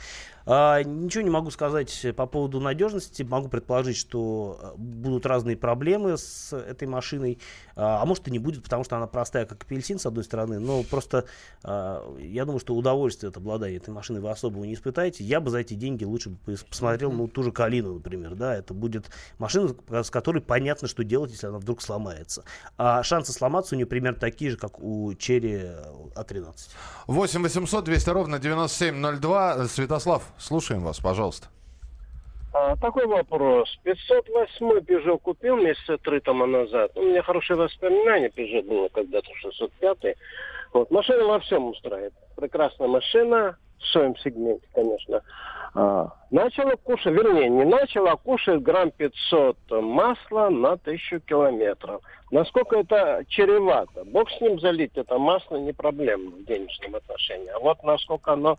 А, 0.46 0.82
ничего 0.82 1.22
не 1.24 1.30
могу 1.30 1.50
сказать 1.50 2.06
по 2.16 2.26
поводу 2.26 2.60
надежности. 2.60 3.22
Могу 3.22 3.48
предположить, 3.48 3.96
что 3.96 4.58
э, 4.62 4.72
будут 4.76 5.26
разные 5.26 5.56
проблемы 5.56 6.16
с 6.16 6.52
этой 6.56 6.86
машиной. 6.86 7.38
А, 7.74 8.00
а 8.02 8.06
может 8.06 8.28
и 8.28 8.30
не 8.30 8.38
будет, 8.38 8.62
потому 8.62 8.84
что 8.84 8.96
она 8.96 9.06
простая, 9.06 9.44
как 9.46 9.62
апельсин, 9.64 9.98
с 9.98 10.06
одной 10.06 10.24
стороны. 10.24 10.58
Но 10.60 10.82
просто 10.84 11.24
а, 11.64 12.16
я 12.18 12.44
думаю, 12.44 12.60
что 12.60 12.74
удовольствие 12.74 13.28
от 13.30 13.36
обладания 13.36 13.76
этой 13.76 13.90
машиной 13.90 14.20
вы 14.20 14.30
особого 14.30 14.64
не 14.64 14.74
испытаете. 14.74 15.24
Я 15.24 15.40
бы 15.40 15.50
за 15.50 15.58
эти 15.58 15.74
деньги 15.74 16.04
лучше 16.04 16.30
бы 16.30 16.38
пос- 16.46 16.64
посмотрел, 16.68 17.10
ну, 17.12 17.26
ту 17.28 17.42
же 17.42 17.50
Калину, 17.52 17.94
например. 17.94 18.34
Да, 18.36 18.54
это 18.54 18.72
будет 18.72 19.10
машина, 19.38 19.74
с 19.90 20.10
которой 20.10 20.40
понятно, 20.40 20.86
что 20.88 21.02
делать, 21.04 21.32
если 21.32 21.48
она 21.48 21.58
вдруг 21.58 21.82
сломается. 21.82 22.44
А 22.76 23.02
шансы 23.02 23.32
сломаться 23.32 23.74
у 23.74 23.76
нее 23.76 23.86
примерно 23.86 24.18
такие 24.20 24.50
же, 24.52 24.56
как 24.56 24.65
у 24.78 25.14
Черри 25.14 25.62
А13. 26.14 26.54
8 27.06 27.42
800 27.42 27.84
200 27.84 28.10
ровно 28.10 28.38
9702. 28.38 29.66
Святослав, 29.68 30.22
слушаем 30.38 30.82
вас, 30.82 31.00
пожалуйста. 31.00 31.48
А, 32.52 32.74
такой 32.76 33.06
вопрос. 33.06 33.68
508 33.84 34.78
Peugeot 34.78 35.18
купил 35.18 35.56
месяца 35.56 35.98
три 35.98 36.20
тому 36.20 36.46
назад. 36.46 36.90
У 36.94 37.02
меня 37.02 37.22
хорошие 37.22 37.56
воспоминания. 37.56 38.28
Peugeot 38.28 38.62
было 38.62 38.88
когда-то 38.88 39.28
605. 39.34 40.16
Вот. 40.72 40.90
Машина 40.90 41.24
во 41.24 41.38
всем 41.40 41.66
устраивает. 41.66 42.14
Прекрасная 42.34 42.88
машина. 42.88 43.58
В 43.78 43.86
своем 43.92 44.16
сегменте, 44.16 44.66
конечно. 44.74 45.20
А, 45.78 46.10
начала 46.30 46.74
кушать, 46.76 47.12
вернее, 47.12 47.50
не 47.50 47.66
начала, 47.66 48.16
кушает 48.16 48.62
грамм 48.62 48.90
500 48.92 49.58
масла 49.82 50.48
на 50.48 50.78
тысячу 50.78 51.20
километров. 51.20 52.00
Насколько 52.30 52.78
это 52.78 53.22
чревато? 53.28 54.04
Бог 54.06 54.30
с 54.30 54.40
ним 54.40 54.58
залить 54.58 54.96
это 54.96 55.18
масло 55.18 55.56
не 55.56 55.74
проблема 55.74 56.30
в 56.30 56.44
денежном 56.46 56.94
отношении. 56.94 57.48
А 57.48 57.58
вот 57.58 57.82
насколько 57.84 58.32
оно 58.32 58.58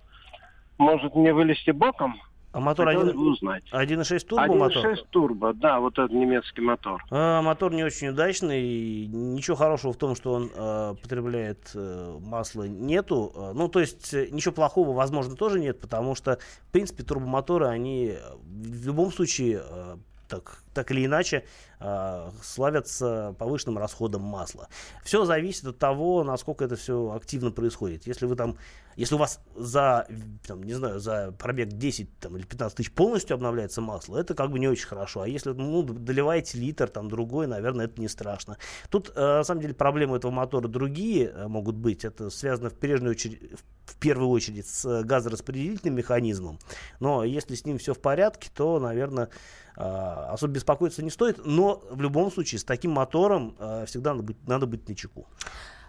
может 0.78 1.16
не 1.16 1.34
вылезти 1.34 1.72
боком, 1.72 2.22
А 2.58 2.60
мотор 2.60 2.88
Хотелось 2.88 3.10
один- 3.10 3.22
бы 3.22 3.32
узнать. 3.34 3.64
1.6 3.72 4.26
турбо 4.26 4.56
мотор? 4.56 4.84
1.6 4.84 5.06
турбо, 5.12 5.54
да, 5.54 5.80
вот 5.80 5.94
этот 6.00 6.12
немецкий 6.12 6.62
мотор. 6.62 7.04
А, 7.12 7.44
мотор 7.44 7.72
не 7.72 7.84
очень 7.84 8.08
удачный. 8.08 8.64
и 8.64 9.06
Ничего 9.08 9.56
хорошего 9.56 9.94
в 9.94 9.98
том, 9.98 10.16
что 10.16 10.34
он 10.34 10.50
э, 10.56 10.96
потребляет 11.00 11.70
э, 11.76 12.18
масло, 12.20 12.64
нету. 12.64 13.32
Э, 13.36 13.52
Ну, 13.54 13.68
то 13.68 13.80
есть, 13.80 14.12
э, 14.12 14.30
ничего 14.32 14.56
плохого, 14.56 14.92
возможно, 14.94 15.36
тоже 15.36 15.60
нет, 15.60 15.80
потому 15.80 16.16
что, 16.16 16.40
в 16.68 16.72
принципе, 16.72 17.04
турбомоторы, 17.04 17.68
они 17.68 18.14
в 18.44 18.88
любом 18.88 19.12
случае, 19.12 19.62
э, 19.64 19.96
так, 20.28 20.64
так 20.78 20.92
или 20.92 21.06
иначе, 21.06 21.44
э, 21.80 22.30
славятся 22.44 23.36
повышенным 23.40 23.80
расходом 23.80 24.22
масла. 24.22 24.68
Все 25.04 25.26
зависит 25.26 25.66
от 25.66 25.80
того, 25.80 26.24
насколько 26.24 26.64
это 26.66 26.76
все 26.76 27.14
активно 27.16 27.50
происходит. 27.50 28.06
Если 28.06 28.28
вы 28.28 28.36
там, 28.36 28.58
если 28.96 29.16
у 29.16 29.18
вас 29.18 29.40
за, 29.56 30.08
там, 30.46 30.62
не 30.62 30.74
знаю, 30.74 31.00
за 31.00 31.32
пробег 31.32 31.70
10 31.70 32.20
там, 32.20 32.38
или 32.38 32.44
15 32.44 32.78
тысяч 32.78 32.92
полностью 32.92 33.34
обновляется 33.34 33.82
масло, 33.82 34.18
это 34.18 34.36
как 34.36 34.52
бы 34.52 34.60
не 34.60 34.68
очень 34.68 34.86
хорошо. 34.86 35.22
А 35.22 35.28
если 35.28 35.52
ну, 35.52 35.82
доливаете 35.82 36.60
литр, 36.60 36.88
там 36.90 37.10
другой, 37.10 37.48
наверное, 37.48 37.86
это 37.86 38.00
не 38.00 38.08
страшно. 38.08 38.58
Тут, 38.92 39.12
э, 39.16 39.20
на 39.20 39.44
самом 39.44 39.62
деле, 39.62 39.74
проблемы 39.74 40.18
этого 40.18 40.32
мотора 40.32 40.68
другие 40.68 41.32
э, 41.34 41.48
могут 41.48 41.76
быть. 41.76 42.06
Это 42.06 42.30
связано 42.30 42.70
в, 42.70 42.76
прежнюю 42.76 43.12
очередь, 43.12 43.42
в 43.86 43.98
первую 44.00 44.30
очередь 44.30 44.68
с 44.68 45.04
газораспределительным 45.04 45.96
механизмом. 45.96 46.60
Но 47.00 47.24
если 47.24 47.56
с 47.56 47.66
ним 47.66 47.78
все 47.78 47.94
в 47.94 48.00
порядке, 48.00 48.50
то, 48.54 48.80
наверное, 48.80 49.30
э, 49.76 49.82
особо 49.82 50.54
беспокоиться 50.68 51.04
не 51.04 51.10
стоит. 51.10 51.46
Но 51.46 51.82
в 51.90 52.02
любом 52.02 52.32
случае 52.32 52.60
с 52.60 52.64
таким 52.64 52.92
мотором 52.92 53.56
э, 53.60 53.86
всегда 53.86 54.12
надо 54.12 54.24
быть, 54.24 54.48
надо 54.48 54.66
быть 54.68 54.88
начеку. 54.90 55.26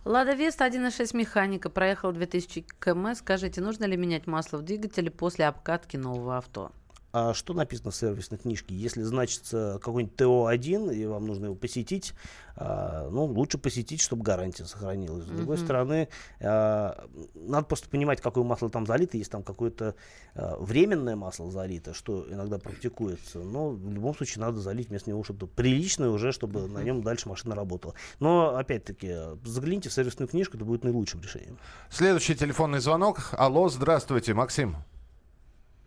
Лада 0.05 0.35
Веста 0.35 0.67
1.6 0.67 1.17
механика 1.17 1.69
проехал 1.69 2.13
2000 2.13 2.65
км. 2.81 3.15
Скажите, 3.17 3.61
нужно 3.61 3.85
ли 3.85 3.97
менять 3.97 4.27
масло 4.27 4.59
в 4.59 4.63
двигателе 4.63 5.11
после 5.11 5.47
обкатки 5.47 5.97
нового 5.97 6.39
авто? 6.39 6.71
А 7.11 7.33
что 7.33 7.55
написано 7.55 7.91
в 7.91 7.97
сервисной 7.97 8.39
книжке? 8.39 8.75
Если 8.75 9.03
значится 9.03 9.81
какой-нибудь 9.83 10.17
ТО-1, 10.17 10.95
и 10.95 11.07
вам 11.07 11.27
нужно 11.27 11.47
его 11.47 11.55
посетить, 11.55 12.13
а, 12.55 13.09
ну, 13.11 13.25
лучше 13.25 13.57
посетить, 13.57 14.03
чтобы 14.03 14.23
гарантия 14.25 14.67
сохранилась. 14.67 15.25
С 15.25 15.29
другой 15.29 15.57
Мгм. 15.57 15.65
стороны, 15.65 16.09
а, 16.41 17.09
надо 17.35 17.67
просто 17.67 17.89
понимать, 17.89 18.21
какое 18.21 18.45
масло 18.45 18.69
там 18.69 18.85
залито. 18.85 19.17
Если 19.17 19.31
там 19.31 19.43
какое-то 19.43 19.95
а, 20.35 20.57
временное 20.59 21.17
масло 21.17 21.51
залито, 21.51 21.95
что 21.95 22.27
иногда 22.31 22.59
практикуется, 22.59 23.39
но 23.39 23.71
в 23.71 23.91
любом 23.91 24.15
случае 24.15 24.43
надо 24.43 24.61
залить 24.61 24.89
вместо 24.91 25.09
него 25.09 25.25
что-то 25.25 25.47
приличное 25.47 26.11
уже, 26.11 26.31
чтобы 26.33 26.69
на 26.69 26.83
нем 26.83 27.03
дальше 27.03 27.29
машина 27.29 27.55
работала. 27.55 27.95
Но, 28.21 28.57
опять-таки, 28.57 29.15
загляните 29.45 29.89
в 29.89 29.93
сервисную 29.95 30.29
книжку, 30.29 30.57
это 30.57 30.67
будет 30.67 30.85
наилучшим 30.85 31.23
решением. 31.23 31.59
Следующий 31.91 32.35
телефонный 32.35 32.81
звонок. 32.81 33.31
Алло, 33.33 33.69
здравствуйте, 33.71 34.35
Максим. 34.35 34.77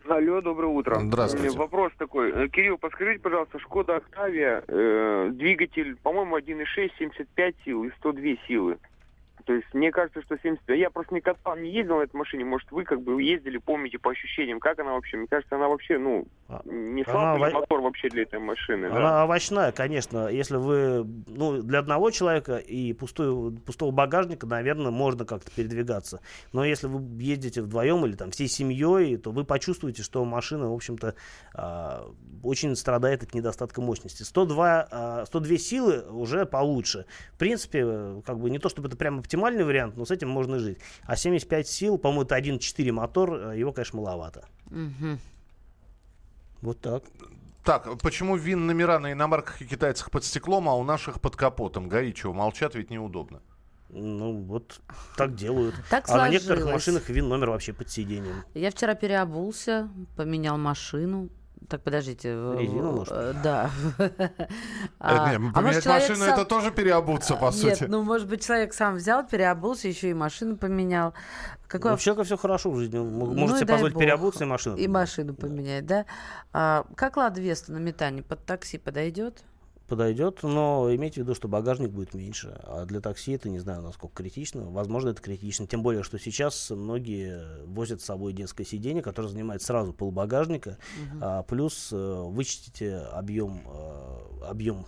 Алло, 0.07 0.41
доброе 0.41 0.67
утро. 0.67 0.99
Здравствуйте. 0.99 1.57
Вопрос 1.57 1.91
такой. 1.97 2.31
Э, 2.31 2.47
Кирилл, 2.49 2.77
подскажите, 2.77 3.19
пожалуйста, 3.19 3.59
Шкода 3.59 3.97
Октавия, 3.97 4.63
э, 4.67 5.29
двигатель, 5.31 5.95
по-моему, 5.97 6.37
1.6, 6.37 6.91
75 6.97 7.55
сил 7.63 7.83
и 7.83 7.91
102 7.99 8.35
силы. 8.47 8.77
То 9.51 9.55
есть 9.55 9.73
мне 9.73 9.91
кажется, 9.91 10.21
что 10.21 10.37
75... 10.41 10.79
Я 10.79 10.89
просто 10.89 11.13
не 11.13 11.19
катал, 11.19 11.57
не 11.57 11.69
ездил 11.69 11.97
на 11.97 12.03
этой 12.03 12.15
машине. 12.15 12.45
Может, 12.45 12.71
вы 12.71 12.85
как 12.85 13.01
бы 13.01 13.21
ездили, 13.21 13.57
помните 13.57 13.99
по 13.99 14.11
ощущениям, 14.11 14.61
как 14.61 14.79
она 14.79 14.93
вообще? 14.93 15.17
Мне 15.17 15.27
кажется, 15.27 15.57
она 15.57 15.67
вообще, 15.67 15.97
ну, 15.97 16.25
не 16.63 17.03
она 17.03 17.11
слабый 17.11 17.51
во- 17.51 17.59
мотор 17.59 17.81
вообще 17.81 18.07
для 18.07 18.21
этой 18.23 18.39
машины. 18.39 18.89
да? 18.89 18.95
Она 18.95 19.23
овощная, 19.25 19.73
конечно. 19.73 20.29
Если 20.29 20.55
вы, 20.55 21.05
ну, 21.27 21.61
для 21.61 21.79
одного 21.79 22.11
человека 22.11 22.59
и 22.59 22.93
пустой, 22.93 23.51
пустого 23.57 23.91
багажника, 23.91 24.47
наверное, 24.47 24.91
можно 24.91 25.25
как-то 25.25 25.51
передвигаться. 25.51 26.21
Но 26.53 26.63
если 26.63 26.87
вы 26.87 27.01
ездите 27.21 27.61
вдвоем 27.61 28.05
или 28.05 28.13
там 28.15 28.31
всей 28.31 28.47
семьей, 28.47 29.17
то 29.17 29.31
вы 29.31 29.43
почувствуете, 29.43 30.01
что 30.01 30.23
машина, 30.23 30.69
в 30.69 30.73
общем-то, 30.73 31.13
а, 31.53 32.09
очень 32.41 32.73
страдает 32.77 33.21
от 33.23 33.33
недостатка 33.33 33.81
мощности. 33.81 34.23
102, 34.23 34.87
а, 34.89 35.25
102 35.25 35.57
силы 35.57 36.09
уже 36.09 36.45
получше. 36.45 37.05
В 37.33 37.37
принципе, 37.37 38.21
как 38.25 38.39
бы 38.39 38.49
не 38.49 38.57
то, 38.57 38.69
чтобы 38.69 38.87
это 38.87 38.95
прям 38.95 39.21
оптимальный 39.41 39.63
вариант, 39.63 39.97
но 39.97 40.05
с 40.05 40.11
этим 40.11 40.29
можно 40.29 40.59
жить. 40.59 40.77
А 41.05 41.15
75 41.15 41.67
сил, 41.67 41.97
по-моему, 41.97 42.23
это 42.23 42.35
1.4 42.35 42.91
мотор, 42.91 43.33
э, 43.33 43.59
его, 43.59 43.71
конечно, 43.73 43.97
маловато. 43.97 44.45
Мгм. 44.69 45.19
Вот 46.61 46.79
так. 46.79 47.03
Так, 47.63 47.99
почему 47.99 48.37
ВИН 48.37 48.67
номера 48.67 48.99
на 48.99 49.11
иномарках 49.11 49.61
и 49.61 49.65
китайцах 49.65 50.09
под 50.11 50.23
стеклом, 50.23 50.67
а 50.67 50.75
у 50.75 50.83
наших 50.83 51.19
под 51.19 51.35
капотом? 51.35 51.89
ГАИ 51.89 52.13
чего, 52.13 52.33
молчат, 52.33 52.75
ведь 52.75 52.89
неудобно. 52.89 53.41
Ну, 53.89 54.41
вот 54.43 54.79
так 55.17 55.35
делают. 55.35 55.75
Так 55.89 56.09
а 56.09 56.17
на 56.17 56.29
некоторых 56.29 56.65
машинах 56.65 57.09
вин 57.09 57.27
номер 57.27 57.49
вообще 57.49 57.73
под 57.73 57.89
сиденьем. 57.89 58.43
Я 58.53 58.69
вчера 58.71 58.95
переобулся, 58.95 59.89
поменял 60.15 60.57
машину. 60.57 61.29
Так, 61.69 61.83
подождите. 61.83 62.29
Резину, 62.33 62.91
может? 62.91 63.13
э, 63.13 63.33
Да. 63.43 63.69
Э, 63.99 64.37
А, 64.99 65.29
не, 65.29 65.35
а 65.53 65.61
может, 65.61 65.85
машину 65.85 66.17
сам- 66.17 66.33
это 66.33 66.45
тоже 66.45 66.71
переобуться, 66.71 67.35
по 67.35 67.45
Нет, 67.45 67.53
сути. 67.55 67.83
ну, 67.85 68.03
может 68.03 68.27
быть, 68.27 68.45
человек 68.45 68.73
сам 68.73 68.95
взял, 68.95 69.25
переобулся, 69.25 69.87
еще 69.87 70.09
и 70.09 70.13
машину 70.13 70.57
поменял. 70.57 71.13
Какой 71.67 71.91
Ну, 71.91 71.95
У 71.95 71.99
человека 71.99 72.23
все 72.25 72.37
хорошо 72.37 72.71
в 72.71 72.77
жизни. 72.77 72.97
Он 72.97 73.17
Ну 73.17 73.33
может 73.33 73.55
и 73.57 73.59
себе 73.59 73.73
позволить 73.73 73.93
бог. 73.93 74.01
переобуться 74.03 74.43
и 74.43 74.47
машину. 74.47 74.75
И 74.75 74.87
машину 74.87 75.33
поменять, 75.33 75.85
да? 75.85 76.05
А, 76.51 76.85
как 76.95 77.15
Лада 77.17 77.39
Веста 77.41 77.71
на 77.71 77.77
метане? 77.77 78.21
Под 78.23 78.45
такси 78.45 78.77
подойдет? 78.77 79.43
Подойдет, 79.91 80.43
но 80.43 80.87
имейте 80.95 81.15
в 81.15 81.25
виду, 81.25 81.35
что 81.35 81.49
багажник 81.49 81.89
будет 81.89 82.13
меньше. 82.13 82.57
А 82.63 82.85
для 82.85 83.01
такси 83.01 83.33
это 83.33 83.49
не 83.49 83.59
знаю, 83.59 83.81
насколько 83.81 84.23
критично. 84.23 84.63
Возможно, 84.69 85.09
это 85.09 85.21
критично. 85.21 85.67
Тем 85.67 85.83
более, 85.83 86.01
что 86.01 86.17
сейчас 86.17 86.69
многие 86.69 87.65
возят 87.65 87.99
с 87.99 88.05
собой 88.05 88.31
детское 88.31 88.63
сиденье, 88.63 89.03
которое 89.03 89.27
занимает 89.27 89.61
сразу 89.61 89.91
полбагажника. 89.91 90.77
Мгм. 90.97 91.19
А, 91.21 91.43
плюс 91.43 91.89
э, 91.91 92.21
вычтите 92.25 92.99
объем, 92.99 93.63
э, 93.65 94.45
объем 94.45 94.85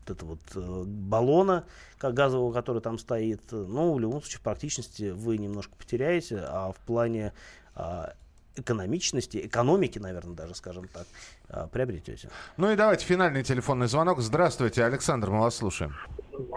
вот 0.00 0.10
этого 0.10 0.30
вот, 0.30 0.40
э, 0.54 0.84
баллона 0.86 1.66
как 1.98 2.14
газового, 2.14 2.50
который 2.50 2.80
там 2.80 2.98
стоит. 2.98 3.42
Ну, 3.52 3.92
в 3.92 4.00
любом 4.00 4.22
случае, 4.22 4.38
в 4.38 4.42
практичности 4.42 5.10
вы 5.10 5.36
немножко 5.36 5.76
потеряете, 5.76 6.38
а 6.38 6.72
в 6.72 6.78
плане 6.86 7.34
а, 7.74 8.14
экономичности, 8.58 9.46
экономики, 9.46 9.98
наверное, 9.98 10.34
даже, 10.34 10.54
скажем 10.54 10.88
так, 10.88 11.06
а, 11.48 11.66
приобретете. 11.68 12.30
Ну 12.56 12.70
и 12.70 12.76
давайте 12.76 13.06
финальный 13.06 13.42
телефонный 13.42 13.86
звонок. 13.86 14.20
Здравствуйте, 14.20 14.84
Александр, 14.84 15.30
мы 15.30 15.40
вас 15.40 15.56
слушаем. 15.56 15.94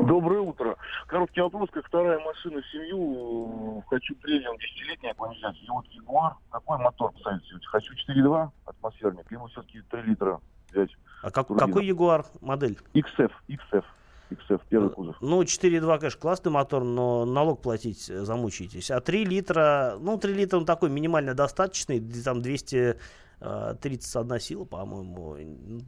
Доброе 0.02 0.42
утро. 0.42 0.76
Короткий 1.08 1.42
вопрос, 1.42 1.70
как 1.72 1.86
вторая 1.86 2.20
машина 2.20 2.62
в 2.62 2.66
семью, 2.72 3.80
э, 3.80 3.90
хочу 3.90 4.16
премиум 4.16 4.58
десятилетний 4.58 5.12
взять. 5.12 5.56
И 5.62 5.70
вот 5.70 5.86
Ягуар, 5.88 6.34
какой 6.50 6.78
мотор 6.80 7.12
посоветуете? 7.14 7.66
Хочу 7.68 7.94
4.2 7.94 8.52
атмосферник, 8.66 9.32
либо 9.32 9.48
все-таки 9.48 9.82
3 9.90 10.02
литра 10.02 10.42
взять. 10.72 10.90
А 11.22 11.32
как, 11.32 11.48
турбину. 11.48 11.68
какой 11.68 11.86
Ягуар 11.86 12.26
модель? 12.42 12.78
XF, 12.94 13.32
XF, 13.48 13.84
XF, 14.32 14.62
первый 14.70 14.90
кузов. 14.90 15.16
Ну, 15.22 15.42
4.2, 15.42 16.00
конечно, 16.00 16.20
классный 16.20 16.52
мотор, 16.52 16.84
но 16.84 17.26
налог 17.26 17.62
платить 17.62 18.10
э, 18.10 18.24
замучаетесь. 18.24 18.92
А 18.92 19.02
3 19.02 19.26
литра, 19.26 19.98
ну, 20.00 20.18
3 20.18 20.34
литра 20.34 20.58
он 20.58 20.66
такой 20.66 20.90
минимально 20.90 21.34
достаточный, 21.34 22.00
там 22.24 22.42
231 22.42 24.40
сила, 24.40 24.66
по-моему, 24.66 25.38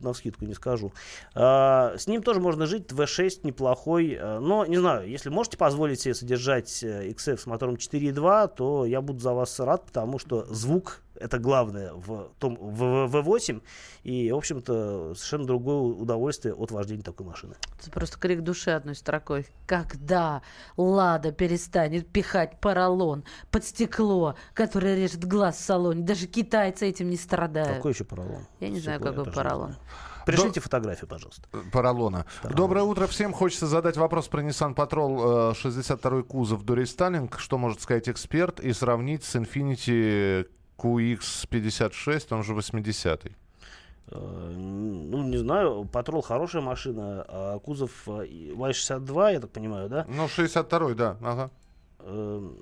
на 0.01 0.13
скидку 0.13 0.45
не 0.45 0.53
скажу. 0.53 0.91
А, 1.35 1.95
с 1.97 2.07
ним 2.07 2.23
тоже 2.23 2.39
можно 2.39 2.65
жить, 2.65 2.91
V6 2.91 3.41
неплохой, 3.43 4.13
э, 4.13 4.39
но, 4.39 4.65
не 4.65 4.77
знаю, 4.77 5.07
если 5.07 5.29
можете 5.29 5.57
позволить 5.57 6.01
себе 6.01 6.13
содержать 6.15 6.83
э, 6.83 7.09
XF 7.09 7.37
с 7.37 7.45
мотором 7.45 7.75
4.2, 7.75 8.55
то 8.55 8.85
я 8.85 9.01
буду 9.01 9.19
за 9.19 9.33
вас 9.33 9.59
рад, 9.59 9.85
потому 9.85 10.19
что 10.19 10.45
звук 10.45 11.01
это 11.21 11.39
главное 11.39 11.93
в, 11.93 12.31
том, 12.39 12.55
в, 12.55 13.07
в 13.07 13.15
V8, 13.15 13.61
и, 14.03 14.31
в 14.31 14.35
общем-то, 14.35 15.13
совершенно 15.15 15.45
другое 15.45 15.77
удовольствие 15.77 16.53
от 16.53 16.71
вождения 16.71 17.03
такой 17.03 17.25
машины. 17.25 17.55
Это 17.79 17.91
просто 17.91 18.17
крик 18.19 18.41
души 18.41 18.71
одной 18.71 18.95
строкой. 18.95 19.47
Когда 19.67 20.41
Лада 20.77 21.31
перестанет 21.31 22.07
пихать 22.07 22.59
поролон 22.59 23.23
под 23.51 23.63
стекло, 23.63 24.35
которое 24.53 24.95
режет 24.95 25.25
глаз 25.25 25.57
в 25.57 25.61
салоне? 25.61 26.03
Даже 26.03 26.27
китайцы 26.27 26.87
этим 26.87 27.09
не 27.09 27.17
страдают. 27.17 27.77
Какой 27.77 27.93
еще 27.93 28.03
поролон? 28.03 28.45
Я 28.59 28.69
не 28.69 28.79
знаю, 28.79 28.99
Стекло 28.99 29.11
я 29.11 29.17
какой 29.17 29.33
поролон. 29.33 29.75
Пришлите 30.25 30.59
фотографию, 30.59 31.07
пожалуйста. 31.07 31.47
Поролона. 31.71 32.25
Доброе 32.43 32.83
утро 32.83 33.07
всем. 33.07 33.33
Хочется 33.33 33.67
задать 33.67 33.97
вопрос 33.97 34.27
про 34.27 34.41
Nissan 34.41 34.75
Patrol 34.75 35.51
э, 35.51 35.55
62 35.55 36.23
кузов 36.23 36.63
до 36.63 36.75
рестайлинг. 36.75 37.39
Что 37.39 37.57
может 37.57 37.81
сказать 37.81 38.07
эксперт? 38.09 38.59
И 38.59 38.73
сравнить 38.73 39.23
с 39.23 39.35
Infiniti 39.35 40.47
QX56, 40.81 42.27
он 42.33 42.43
же 42.43 42.53
80-й. 42.53 43.31
Э, 44.07 44.51
Ну, 44.55 45.23
не 45.23 45.37
знаю, 45.37 45.87
Патрол 45.91 46.21
хорошая 46.21 46.61
машина, 46.61 47.25
а 47.27 47.59
кузов 47.59 47.91
э, 48.07 48.25
и 48.25 48.51
Y62, 48.51 49.33
я 49.33 49.39
так 49.39 49.51
понимаю, 49.51 49.89
да? 49.89 50.05
Ну, 50.07 50.25
62-й, 50.25 50.95
да. 50.95 51.17
Ага. 51.21 51.49
Эм, 51.99 52.57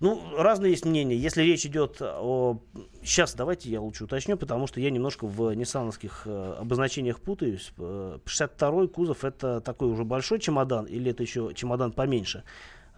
Ну, 0.00 0.22
разные 0.36 0.70
есть 0.70 0.84
мнения. 0.84 1.16
Если 1.16 1.42
речь 1.42 1.66
идет 1.66 2.00
о... 2.00 2.60
Сейчас 3.02 3.34
давайте 3.34 3.68
я 3.68 3.80
лучше 3.80 4.04
уточню, 4.04 4.36
потому 4.36 4.68
что 4.68 4.80
я 4.80 4.90
немножко 4.90 5.26
в 5.26 5.52
ниссановских 5.54 6.22
э, 6.26 6.54
обозначениях 6.60 7.20
путаюсь. 7.20 7.72
Э, 7.78 8.18
62-й 8.24 8.88
кузов 8.88 9.24
это 9.24 9.60
такой 9.60 9.88
уже 9.88 10.04
большой 10.04 10.38
чемодан 10.38 10.84
или 10.86 11.10
это 11.10 11.24
еще 11.24 11.52
чемодан 11.52 11.90
поменьше? 11.92 12.44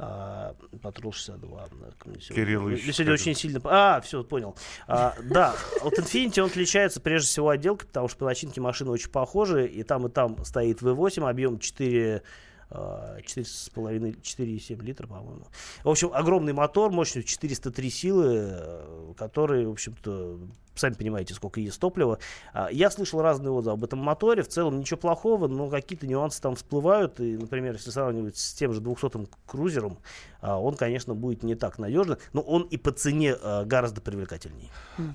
А, 0.03 0.55
Патрул 0.81 1.13
62. 1.13 1.69
да, 1.79 1.87
как 1.91 2.07
мне 2.07 2.21
сегодня- 2.21 2.45
Кирилл 2.45 2.69
ищет 2.71 2.95
сегодня 2.95 3.13
очень 3.13 3.35
сильно... 3.35 3.61
А, 3.65 4.01
все, 4.01 4.25
понял. 4.25 4.57
А, 4.89 5.15
да, 5.23 5.55
от 5.83 5.99
Infiniti 5.99 6.41
он 6.41 6.47
отличается 6.49 7.03
прежде 7.03 7.29
всего 7.29 7.51
отделкой, 7.51 7.87
потому 7.87 8.09
что 8.09 8.21
по 8.21 8.25
начинке 8.25 8.63
машины 8.63 8.91
очень 8.91 9.11
похожи, 9.11 9.67
и 9.67 9.83
там, 9.83 10.07
и 10.07 10.11
там 10.11 10.43
стоит 10.43 10.81
V8, 10.81 11.29
объем 11.29 11.59
4 11.59 12.23
а, 12.71 13.19
4,5, 13.21 14.23
4,7 14.23 14.83
литра, 14.83 15.07
по-моему. 15.07 15.47
В 15.85 15.91
общем, 15.91 16.11
огромный 16.15 16.55
мотор, 16.55 16.91
мощностью 16.91 17.25
403 17.25 17.91
силы, 17.91 18.27
э, 18.53 19.13
который, 19.19 19.67
в 19.67 19.73
общем-то, 19.73 20.39
сами 20.75 20.95
понимаете, 20.95 21.35
сколько 21.35 21.61
есть 21.61 21.81
топлива. 21.81 22.19
А, 22.53 22.69
Я 22.71 22.91
слышал 22.91 23.23
разные 23.23 23.51
отзывы 23.51 23.75
об 23.75 23.85
этом 23.85 23.99
моторе. 23.99 24.43
В 24.43 24.49
целом 24.49 24.79
ничего 24.79 24.99
плохого, 24.99 25.49
но 25.49 25.69
какие-то 25.69 26.07
нюансы 26.07 26.41
там 26.41 26.55
всплывают. 26.55 27.21
И, 27.21 27.37
например, 27.37 27.75
если 27.75 27.91
сравнивать 27.91 28.37
с 28.37 28.55
тем 28.55 28.73
же 28.73 28.81
200-м 28.81 29.29
крузером, 29.47 29.99
а, 30.41 30.59
он, 30.59 30.77
конечно, 30.77 31.15
будет 31.15 31.43
не 31.43 31.55
так 31.55 31.79
надежно, 31.79 32.19
но 32.33 32.41
он 32.41 32.63
и 32.63 32.77
по 32.77 32.93
цене 32.93 33.35
а, 33.35 33.65
гораздо 33.65 34.01
привлекательнее. 34.01 34.71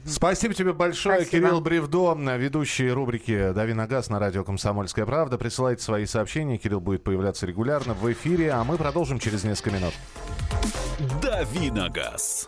Спасибо 0.05 0.53
тебе 0.53 0.73
большое, 0.73 1.21
Спасибо. 1.21 1.47
Кирилл 1.47 1.61
Бревдо, 1.61 2.13
ведущий 2.37 2.89
рубрики 2.89 3.51
«Дави 3.53 3.73
на 3.73 3.87
газ» 3.87 4.09
на 4.09 4.19
радио 4.19 4.43
«Комсомольская 4.43 5.05
правда». 5.05 5.37
Присылайте 5.37 5.83
свои 5.83 6.05
сообщения, 6.05 6.57
Кирилл 6.57 6.79
будет 6.79 7.03
появляться 7.03 7.45
регулярно 7.45 7.93
в 7.93 8.11
эфире, 8.11 8.51
а 8.51 8.63
мы 8.63 8.77
продолжим 8.77 9.19
через 9.19 9.43
несколько 9.43 9.71
минут. 9.71 9.93
«Дави 11.21 11.71
на 11.71 11.89
газ». 11.89 12.47